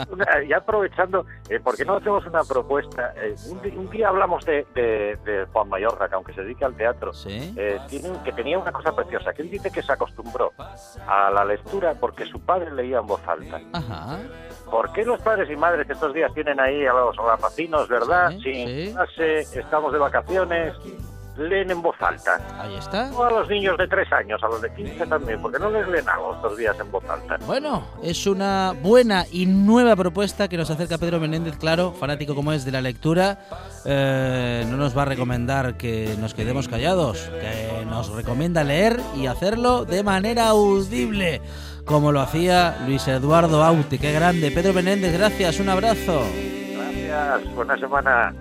[0.48, 3.12] ya aprovechando, eh, ¿por qué no hacemos una propuesta?
[3.16, 6.76] Eh, un, un día hablamos de, de- de Juan Mayorga, que aunque se dedica al
[6.76, 10.52] teatro, eh, tiene que tenía una cosa preciosa, que él dice que se acostumbró
[11.06, 13.60] a la lectura porque su padre leía en voz alta.
[13.72, 13.89] Ajá.
[14.70, 18.30] ¿Por qué los padres y madres que estos días tienen ahí a los rapacinos, verdad?
[18.42, 20.74] Sin clase, estamos de vacaciones,
[21.36, 22.40] leen en voz alta.
[22.60, 23.10] Ahí está.
[23.14, 25.88] O a los niños de 3 años, a los de 15 también, porque no les
[25.88, 27.38] leen algo estos días en voz alta.
[27.46, 32.52] Bueno, es una buena y nueva propuesta que nos acerca Pedro Menéndez, claro, fanático como
[32.52, 33.38] es de la lectura.
[33.84, 39.26] Eh, no nos va a recomendar que nos quedemos callados, que nos recomienda leer y
[39.26, 41.40] hacerlo de manera audible,
[41.90, 43.98] como lo hacía Luis Eduardo Aute.
[43.98, 44.52] Qué grande.
[44.52, 46.22] Pedro Menéndez, gracias, un abrazo.
[46.72, 48.32] Gracias, buena semana.